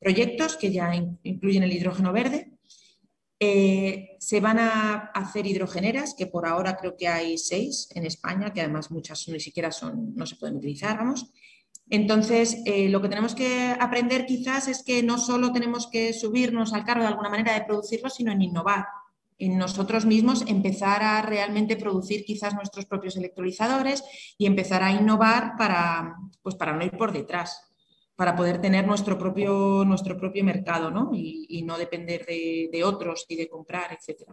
proyectos 0.00 0.56
que 0.56 0.72
ya 0.72 0.92
incluyen 1.22 1.62
el 1.62 1.72
hidrógeno 1.72 2.12
verde. 2.12 2.58
Eh, 3.38 4.16
se 4.18 4.40
van 4.40 4.58
a 4.58 5.12
hacer 5.14 5.46
hidrogeneras, 5.46 6.16
que 6.18 6.26
por 6.26 6.44
ahora 6.44 6.76
creo 6.76 6.96
que 6.96 7.06
hay 7.06 7.38
seis 7.38 7.88
en 7.94 8.04
España, 8.04 8.52
que 8.52 8.62
además 8.62 8.90
muchas 8.90 9.28
ni 9.28 9.38
siquiera 9.38 9.70
son, 9.70 10.12
no 10.16 10.26
se 10.26 10.34
pueden 10.34 10.56
utilizar, 10.56 10.96
vamos. 10.96 11.30
Entonces, 11.90 12.62
eh, 12.66 12.88
lo 12.88 13.00
que 13.00 13.08
tenemos 13.08 13.34
que 13.34 13.74
aprender 13.80 14.26
quizás 14.26 14.68
es 14.68 14.82
que 14.84 15.02
no 15.02 15.18
solo 15.18 15.52
tenemos 15.52 15.86
que 15.86 16.12
subirnos 16.12 16.74
al 16.74 16.84
carro 16.84 17.02
de 17.02 17.08
alguna 17.08 17.30
manera 17.30 17.54
de 17.54 17.64
producirlo, 17.64 18.10
sino 18.10 18.32
en 18.32 18.42
innovar, 18.42 18.86
en 19.38 19.56
nosotros 19.56 20.04
mismos 20.04 20.44
empezar 20.48 21.02
a 21.02 21.22
realmente 21.22 21.76
producir 21.76 22.24
quizás 22.24 22.54
nuestros 22.54 22.86
propios 22.86 23.16
electrolizadores 23.16 24.04
y 24.36 24.46
empezar 24.46 24.82
a 24.82 24.92
innovar 24.92 25.54
para, 25.56 26.16
pues 26.42 26.56
para 26.56 26.72
no 26.72 26.84
ir 26.84 26.90
por 26.90 27.12
detrás 27.12 27.68
para 28.18 28.34
poder 28.34 28.60
tener 28.60 28.84
nuestro 28.84 29.16
propio, 29.16 29.84
nuestro 29.86 30.18
propio 30.18 30.42
mercado 30.42 30.90
¿no? 30.90 31.12
Y, 31.14 31.62
no 31.62 31.78
depender 31.78 32.26
de, 32.26 32.82
otros 32.84 33.24
y 33.28 33.36
de 33.36 33.48
comprar, 33.48 33.92
etc. 33.92 34.32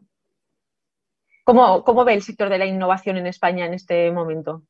¿Cómo, 1.43 1.83
¿Cómo, 1.83 2.03
ve 2.03 2.15
el 2.15 2.23
sector 2.23 2.49
de 2.49 2.57
la 2.57 2.65
innovación 2.65 3.17
en 3.17 3.27
España 3.27 3.67
en 3.67 3.75
este 3.75 4.09
momento? 4.11 4.63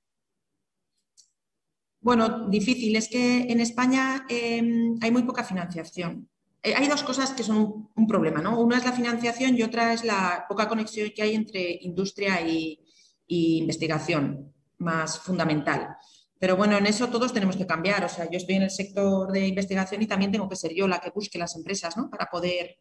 Bueno, 2.07 2.47
difícil. 2.49 2.95
Es 2.95 3.09
que 3.09 3.51
en 3.51 3.59
España 3.59 4.27
em, 4.29 4.95
hay 5.01 5.09
muy 5.09 5.23
poca 5.23 5.43
financiación. 5.43 6.29
Eh, 6.61 6.75
hay 6.77 6.87
dos 6.87 7.01
cosas 7.01 7.31
que 7.31 7.41
son 7.41 7.89
un, 7.95 8.07
problema, 8.07 8.41
¿no? 8.41 8.59
Una 8.59 8.77
es 8.77 8.85
la 8.85 8.91
financiación 8.91 9.57
y 9.57 9.63
otra 9.63 9.91
es 9.91 10.03
la 10.03 10.45
poca 10.47 10.67
conexión 10.67 11.09
que 11.15 11.23
hay 11.23 11.33
entre 11.33 11.79
industria 11.81 12.41
y 12.47 12.79
investigación, 13.27 14.53
más 14.77 15.17
fundamental. 15.17 15.97
Pero 16.37 16.55
bueno, 16.55 16.77
en 16.77 16.85
eso 16.85 17.07
todos 17.09 17.33
tenemos 17.33 17.57
que 17.57 17.65
cambiar. 17.65 18.05
O 18.05 18.09
sea, 18.09 18.29
yo 18.29 18.37
estoy 18.37 18.55
en 18.57 18.63
el 18.69 18.69
sector 18.69 19.31
de 19.31 19.47
investigación 19.47 20.03
y 20.03 20.07
también 20.07 20.31
tengo 20.31 20.47
que 20.47 20.55
ser 20.55 20.75
yo 20.75 20.87
la 20.87 20.99
que 20.99 21.09
busque 21.09 21.39
las 21.39 21.55
empresas 21.55 21.97
¿no? 21.97 22.07
para 22.11 22.27
poder 22.27 22.77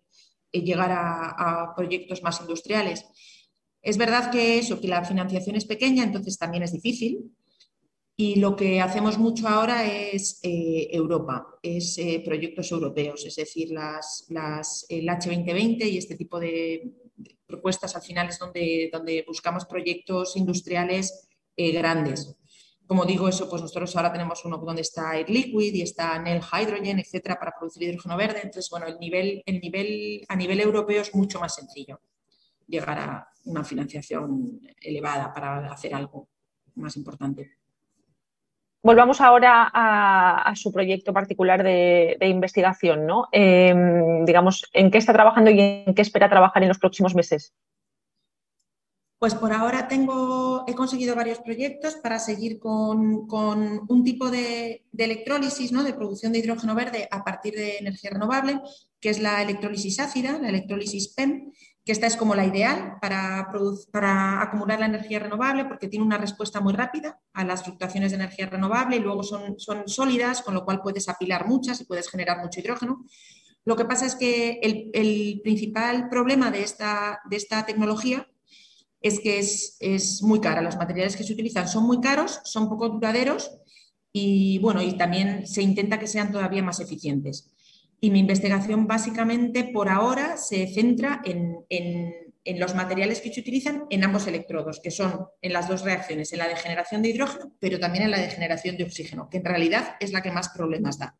eh, 0.53 0.61
llegar 0.61 0.93
a, 0.93 1.73
proyectos 1.75 2.23
más 2.23 2.43
industriales. 2.43 3.07
Es 3.81 3.97
verdad 3.97 4.31
que 4.31 4.59
eso, 4.59 4.79
que 4.83 4.89
la 4.89 5.03
financiación 5.03 5.57
es 5.57 5.65
pequeña, 5.65 6.05
entonces 6.05 6.37
también 6.37 6.63
es 6.63 6.73
difícil. 6.73 7.35
Y 8.17 8.37
lo 8.37 8.55
que 8.55 8.81
hacemos 8.81 9.19
mucho 9.19 9.49
ahora 9.49 9.91
es 9.91 10.39
eh, 10.43 10.89
Europa, 10.93 11.59
es 11.63 11.99
eh, 11.99 12.23
proyectos 12.25 12.71
europeos, 12.71 13.25
es 13.27 13.35
decir, 13.35 13.71
las, 13.71 14.27
las, 14.29 14.87
el 14.89 15.07
H2020 15.07 15.85
y 15.91 15.99
este 15.99 16.15
tipo 16.15 16.39
de, 16.39 16.93
propuestas 17.45 17.97
al 17.97 18.03
final 18.03 18.29
es 18.29 18.39
donde, 18.39 19.25
buscamos 19.27 19.65
proyectos 19.65 20.37
industriales 20.37 21.29
grandes 21.57 22.37
como 22.87 23.07
digo, 23.07 23.29
eso, 23.29 23.49
pues 23.49 23.63
nosotros 23.63 23.97
ahora 23.97 24.13
tenemos 24.13 24.45
uno 24.45 24.59
donde 24.59 24.83
está 24.83 25.17
Air 25.17 25.31
Liquid 25.31 25.75
y 25.75 25.83
está 25.83 26.19
Nel 26.19 26.43
Hydrogen, 26.43 26.99
etcétera, 26.99 27.39
para 27.39 27.53
producir 27.59 27.83
hidrógeno 27.83 28.17
verde. 28.17 28.41
Entonces, 28.43 28.69
bueno, 28.71 28.87
el 28.87 28.99
nivel, 28.99 29.43
el 29.47 29.61
nivel 29.61 30.25
a 30.29 30.37
nivel 30.37 30.61
europeo 30.61 31.01
es 31.01 31.15
mucho 31.15 31.41
más 31.41 31.55
sencillo 31.55 32.01
llegar 32.67 32.99
a 32.99 33.29
una 33.45 33.65
financiación 33.65 34.61
elevada 34.81 35.33
para 35.33 35.73
hacer 35.73 35.95
algo 35.95 36.29
más 36.75 36.97
importante. 36.97 37.59
Volvamos 38.85 39.23
ahora 39.23 39.71
a, 39.73 40.53
su 40.57 40.71
proyecto 40.71 41.15
particular 41.15 41.63
de, 41.63 42.19
investigación, 42.21 43.07
¿no? 43.07 43.29
Em, 43.33 44.27
digamos, 44.27 44.69
¿en 44.75 44.91
qué 44.91 44.99
está 44.99 45.15
trabajando 45.15 45.51
y 45.51 45.59
en 45.59 45.95
qué 45.95 46.03
espera 46.03 46.29
trabajar 46.29 46.63
en 46.63 46.69
los 46.69 46.79
próximos 46.79 47.15
meses? 47.15 47.55
Pues 49.19 49.35
por 49.35 49.55
ahora 49.55 49.89
tengo, 49.89 50.65
he 50.67 50.75
conseguido 50.75 51.17
varios 51.17 51.39
proyectos 51.39 51.95
para 51.95 52.19
seguir 52.19 52.59
con, 52.59 53.27
un 53.89 54.05
tipo 54.05 54.31
de, 54.31 54.85
electrólisis, 54.99 55.73
¿no? 55.73 55.83
de 55.83 55.95
producción 55.95 56.33
de 56.33 56.41
hidrógeno 56.41 56.75
verde 56.75 57.09
a 57.11 57.25
partir 57.25 57.55
de 57.55 57.79
energía 57.79 58.11
renovable, 58.11 58.61
que 59.01 59.09
es 59.09 59.19
la 59.19 59.41
electrólisis 59.41 59.99
ácida, 59.99 60.39
la 60.39 60.51
electrólisis 60.51 61.15
PEM, 61.15 61.53
que 61.85 61.93
esta 61.93 62.07
es 62.07 62.17
como 62.17 62.35
la 62.35 62.47
ideal 62.47 62.97
para, 63.01 63.53
para 63.93 64.43
acumular 64.43 64.81
la 64.81 64.87
energía 64.87 65.19
renovable 65.19 65.67
porque 65.67 65.89
tiene 65.89 66.05
una 66.05 66.17
respuesta 66.17 66.61
muy 66.61 66.73
rápida 66.73 67.21
a 67.35 67.45
las 67.45 67.63
fluctuaciones 67.65 68.11
de 68.11 68.17
energía 68.17 68.47
renovable 68.47 68.97
y 68.97 69.01
luego 69.01 69.23
son, 69.23 69.59
son 69.59 69.87
sólidas, 69.87 70.43
con 70.43 70.55
lo 70.55 70.65
cual 70.65 70.81
puedes 70.81 71.09
apilar 71.09 71.47
muchas 71.47 71.81
y 71.81 71.85
puedes 71.85 72.09
generar 72.09 72.39
mucho 72.41 72.61
hidrógeno. 72.61 73.05
Lo 73.67 73.77
que 73.77 73.85
pasa 73.85 74.07
es 74.07 74.15
que 74.15 74.61
el, 74.63 74.91
el 74.95 75.41
principal 75.43 76.09
problema 76.09 76.51
de 76.51 76.63
esta, 76.63 77.21
de 77.29 77.37
esta 77.37 77.67
tecnología 77.67 78.27
es 79.05 79.21
que 79.21 79.39
es, 79.39 80.23
muy 80.23 80.41
cara. 80.41 80.63
Los 80.63 80.77
materiales 80.77 81.15
que 81.15 81.25
se 81.25 81.35
utilizan 81.35 81.69
son 81.69 81.85
muy 81.85 82.01
caros, 82.01 82.41
son 82.45 82.71
poco 82.71 82.89
duraderos 82.89 83.51
y, 84.11 84.59
bueno, 84.61 84.81
y 84.83 84.97
también 84.97 85.47
se 85.47 85.61
intenta 85.61 85.99
que 85.99 86.07
sean 86.07 86.33
todavía 86.33 86.63
más 86.63 86.81
eficientes. 86.81 87.51
Y 88.05 88.11
mi 88.11 88.19
investigación 88.19 88.87
básicamente 88.87 89.65
por 89.65 89.89
ahora 89.89 90.37
se 90.37 90.67
centra 90.67 91.23
en, 91.25 91.65
los 92.59 92.75
materiales 92.75 93.23
que 93.23 93.33
se 93.33 93.41
utilizan 93.41 93.85
en 93.89 94.05
ambos 94.05 94.27
electrodos, 94.27 94.79
que 94.83 94.91
son 94.91 95.29
en 95.41 95.55
las 95.55 95.69
dos 95.69 95.81
reacciones, 95.81 96.31
en 96.31 96.41
la 96.41 96.49
de 96.49 96.55
generación 96.55 97.01
de 97.01 97.09
hidrógeno, 97.09 97.57
pero 97.59 97.81
también 97.81 98.05
en 98.05 98.11
la 98.11 98.21
de 98.21 98.29
generación 98.29 98.77
de 98.77 98.85
oxígeno, 98.85 99.31
que 99.31 99.39
en 99.39 99.47
realidad 99.47 99.97
es 100.01 100.13
la 100.13 100.21
que 100.21 100.31
más 100.31 100.51
problemas 100.51 100.99
da. 100.99 101.17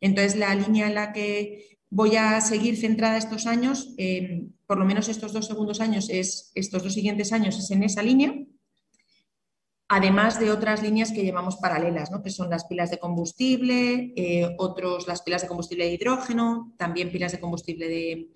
Entonces, 0.00 0.34
la 0.34 0.52
línea 0.56 0.88
en 0.88 0.96
la 0.96 1.12
que 1.12 1.78
voy 1.90 2.16
a 2.16 2.40
seguir 2.40 2.76
centrada 2.76 3.18
estos 3.18 3.46
años, 3.46 3.94
eh, 3.96 4.46
por 4.66 4.78
lo 4.78 4.84
menos 4.84 5.08
estos 5.08 5.32
dos 5.32 5.46
segundos 5.46 5.80
años, 5.80 6.10
es, 6.10 6.50
estos 6.56 6.82
dos 6.82 6.92
siguientes 6.92 7.32
años 7.32 7.56
es 7.56 7.70
en 7.70 7.84
esa 7.84 8.02
línea, 8.02 8.34
además 9.88 10.40
de 10.40 10.50
otras 10.50 10.82
líneas 10.82 11.12
que 11.12 11.22
llevamos 11.22 11.56
paralelas, 11.56 12.10
¿no? 12.10 12.22
que 12.22 12.30
son 12.30 12.50
las 12.50 12.64
pilas 12.64 12.90
de 12.90 12.98
combustible, 12.98 14.12
eh, 14.16 14.54
otros 14.58 15.06
las 15.06 15.22
pilas 15.22 15.42
de 15.42 15.48
combustible 15.48 15.84
de 15.84 15.94
hidrógeno, 15.94 16.74
también 16.76 17.10
pilas 17.10 17.32
de 17.32 17.40
combustible 17.40 17.88
de, 17.88 18.28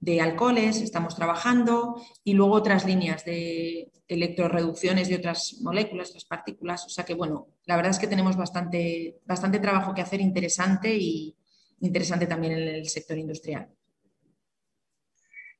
de 0.00 0.20
alcoholes, 0.20 0.80
estamos 0.80 1.16
trabajando, 1.16 2.00
y 2.24 2.34
luego 2.34 2.54
otras 2.54 2.84
líneas 2.84 3.24
de 3.24 3.90
electroreducciones 4.06 5.08
de 5.08 5.16
otras 5.16 5.58
moléculas, 5.60 6.10
otras 6.10 6.24
partículas. 6.24 6.84
O 6.86 6.88
sea 6.88 7.04
que, 7.04 7.14
bueno, 7.14 7.48
la 7.64 7.76
verdad 7.76 7.90
es 7.90 7.98
que 7.98 8.06
tenemos 8.06 8.36
bastante, 8.36 9.20
bastante 9.26 9.58
trabajo 9.58 9.94
que 9.94 10.02
hacer 10.02 10.20
interesante 10.20 10.96
y, 10.96 11.36
interesante 11.80 12.26
también 12.26 12.54
en 12.54 12.68
el 12.68 12.88
sector 12.88 13.18
industrial. 13.18 13.68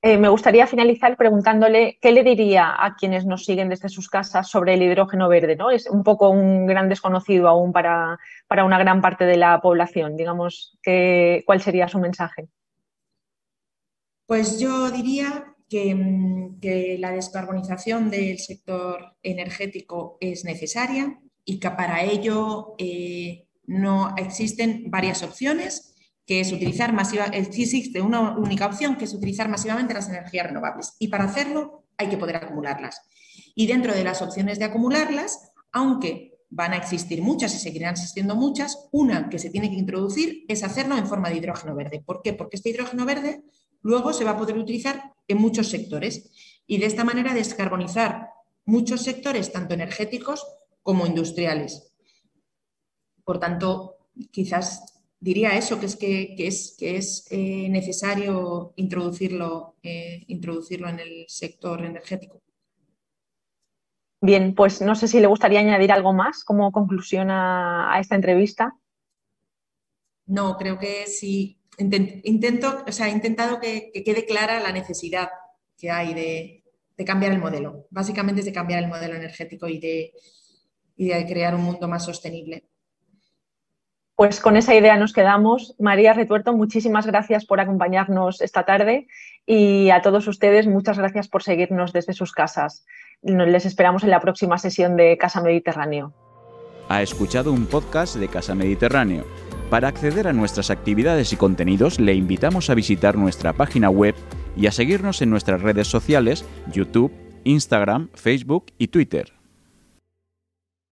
Eh, 0.01 0.17
me 0.17 0.29
gustaría 0.29 0.67
finalizar 0.69 1.17
preguntándole 1.17 1.99
qué 2.01 2.13
le 2.13 2.23
diría 2.23 2.73
a 2.79 2.95
quienes 2.95 3.27
nos 3.27 3.45
siguen 3.45 3.69
desde 3.69 3.89
sus 3.89 4.09
casas 4.09 4.49
sobre 4.49 4.75
el 4.75 4.83
hidrógeno 4.83 5.29
verde. 5.29 5.57
¿no? 5.57 5.71
Es 5.71 5.87
un 5.91 6.05
poco 6.05 6.31
un 6.31 6.67
gran 6.67 6.89
desconocido 6.89 7.49
aún 7.49 7.73
para, 7.73 8.19
una 8.65 8.79
gran 8.79 9.01
parte 9.01 9.25
de 9.25 9.37
la 9.37 9.61
población. 9.61 10.17
Digamos, 10.17 10.79
¿cuál 11.45 11.61
sería 11.61 11.89
su 11.89 11.99
mensaje? 11.99 12.49
Pues 14.27 14.61
yo 14.61 14.91
diría 14.91 15.57
que, 15.69 15.95
mm, 15.95 16.61
la 17.01 17.13
descarbonización 17.13 18.11
del 18.11 18.39
sector 18.39 19.17
energético 19.23 20.19
es 20.21 20.45
necesaria 20.45 21.19
y 21.45 21.59
que 21.59 21.71
para 21.71 22.03
ello 22.03 22.75
eh, 22.79 23.47
no 23.67 24.15
existen 24.17 24.91
varias 24.91 25.23
opciones 25.23 25.95
que 26.29 26.41
es 26.41 26.53
utilizar 26.53 26.93
masiva, 26.93 27.25
existe 27.25 28.03
una 28.03 28.37
única 28.37 28.67
opción, 28.67 28.97
que 28.97 29.07
es 29.07 29.15
utilizar 29.15 29.49
masivamente 29.49 29.95
las 29.95 30.11
energías 30.11 30.47
renovables. 30.47 30.95
Y 30.99 31.09
para 31.09 31.25
hacerlo 31.25 31.87
hay 31.97 32.11
que 32.11 32.19
poder 32.19 32.37
acumularlas. 32.37 33.01
Y 33.55 33.67
dentro 33.67 33.95
de 33.95 34.05
las 34.05 34.21
opciones 34.21 34.59
de 34.59 34.67
acumularlas, 34.67 35.53
aunque 35.73 36.39
van 36.51 36.75
a 36.75 36.77
existir 36.77 37.23
muchas 37.23 37.55
y 37.55 37.59
seguirán 37.59 37.93
existiendo 37.93 38.37
muchas, 38.37 38.89
una 38.93 39.31
que 39.31 39.39
se 39.39 39.49
tiene 39.49 39.71
que 39.71 39.77
introducir 39.77 40.45
es 40.49 40.63
hacerlo 40.65 40.99
en 40.99 41.07
forma 41.07 41.31
de 41.31 41.37
hidrógeno 41.37 41.75
verde. 41.75 42.03
¿Por 42.05 42.21
qué? 42.21 42.35
Porque 42.35 42.57
este 42.57 42.69
hidrógeno 42.69 43.07
verde 43.07 43.43
luego 43.81 44.13
se 44.13 44.25
va 44.25 44.33
a 44.33 44.37
poder 44.37 44.59
utilizar 44.59 45.15
en 45.29 45.39
muchos 45.39 45.69
sectores 45.69 46.31
y 46.67 46.77
de 46.77 46.85
esta 46.85 47.05
manera 47.05 47.33
descarbonizar 47.33 48.29
muchos 48.67 49.01
sectores, 49.01 49.51
tanto 49.51 49.73
energéticos 49.73 50.47
como 50.83 51.07
industriales. 51.07 51.91
Por 53.25 53.41
tanto, 53.41 53.97
quizás 54.31 54.98
diría 55.21 55.57
eso, 55.57 55.81
que 55.81 55.87
es 55.87 55.97
que, 55.97 56.35
es, 56.39 56.77
que 56.79 56.97
es 56.97 57.27
eh, 57.31 57.69
necesario 57.69 58.73
introducirlo, 58.77 59.77
eh, 59.83 60.25
introducirlo 60.29 60.89
en 60.89 61.01
el 61.01 61.25
sector 61.29 61.85
energético. 61.85 62.43
Bien, 64.21 64.55
pues 64.55 64.83
no 64.83 64.95
sé 64.95 65.07
si 65.07 65.21
le 65.21 65.29
gustaría 65.29 65.61
añadir 65.61 65.93
algo 65.93 66.13
más 66.13 66.45
como 66.45 66.73
conclusión 66.73 67.31
a, 67.31 67.97
esta 68.01 68.17
entrevista. 68.17 68.77
No, 70.27 70.57
creo 70.57 70.79
que 70.79 71.07
sí. 71.07 71.57
Intento, 71.79 72.85
o 72.87 72.93
sea, 72.93 73.09
he 73.09 73.13
intentado 73.13 73.61
que, 73.61 73.93
quede 74.05 74.27
clara 74.27 74.59
la 74.59 74.73
necesidad 74.73 75.29
que 75.77 75.93
hay 75.93 76.15
de, 76.15 77.05
cambiar 77.07 77.31
el 77.31 77.39
modelo. 77.39 77.87
Básicamente 77.91 78.41
es 78.41 78.47
de 78.47 78.53
cambiar 78.53 78.83
el 78.83 78.89
modelo 78.89 79.15
energético 79.15 79.69
y 79.69 79.79
de, 79.79 80.13
y 80.97 81.09
de 81.09 81.27
crear 81.27 81.55
un 81.55 81.63
mundo 81.63 81.87
más 81.87 82.05
sostenible. 82.05 82.69
Pues 84.19 84.41
con 84.41 84.57
esa 84.57 84.75
idea 84.75 84.97
nos 84.97 85.13
quedamos. 85.13 85.77
María 85.79 86.13
Retuerto, 86.13 86.53
muchísimas 86.53 87.07
gracias 87.07 87.45
por 87.45 87.61
acompañarnos 87.61 88.41
esta 88.41 88.65
tarde 88.65 89.07
y 89.47 89.91
a 89.91 90.03
todos 90.03 90.27
ustedes 90.27 90.67
muchas 90.67 90.99
gracias 90.99 91.29
por 91.29 91.45
seguirnos 91.45 91.93
desde 91.93 92.15
sus 92.15 92.33
casas. 92.33 92.85
Les 93.23 93.65
esperamos 93.65 94.03
en 94.03 94.11
la 94.11 94.19
próxima 94.19 94.59
sesión 94.59 94.97
de 94.97 95.17
Casa 95.19 95.41
Mediterráneo. 95.41 96.13
Ha 96.89 97.01
escuchado 97.01 97.53
un 97.53 97.67
podcast 97.67 98.17
de 98.17 98.27
Casa 98.27 98.57
Mediterráneo. 98.57 99.25
Para 99.71 99.87
acceder 99.87 100.27
a 100.27 100.33
nuestras 100.33 100.71
actividades 100.71 101.33
y 101.33 101.37
contenidos 101.37 102.01
le 102.01 102.15
invitamos 102.15 102.71
a 102.71 102.75
visitar 102.75 103.17
nuestra 103.17 103.53
página 103.53 103.89
web 103.89 104.17
y 104.57 104.67
a 104.67 104.73
seguirnos 104.73 105.23
en 105.23 105.31
nuestras 105.31 105.63
redes 105.63 105.87
sociales, 105.87 106.45
YouTube, 106.73 107.13
Instagram, 107.45 108.09
Facebook 108.15 108.73
y 108.79 108.89
Twitter. 108.89 109.38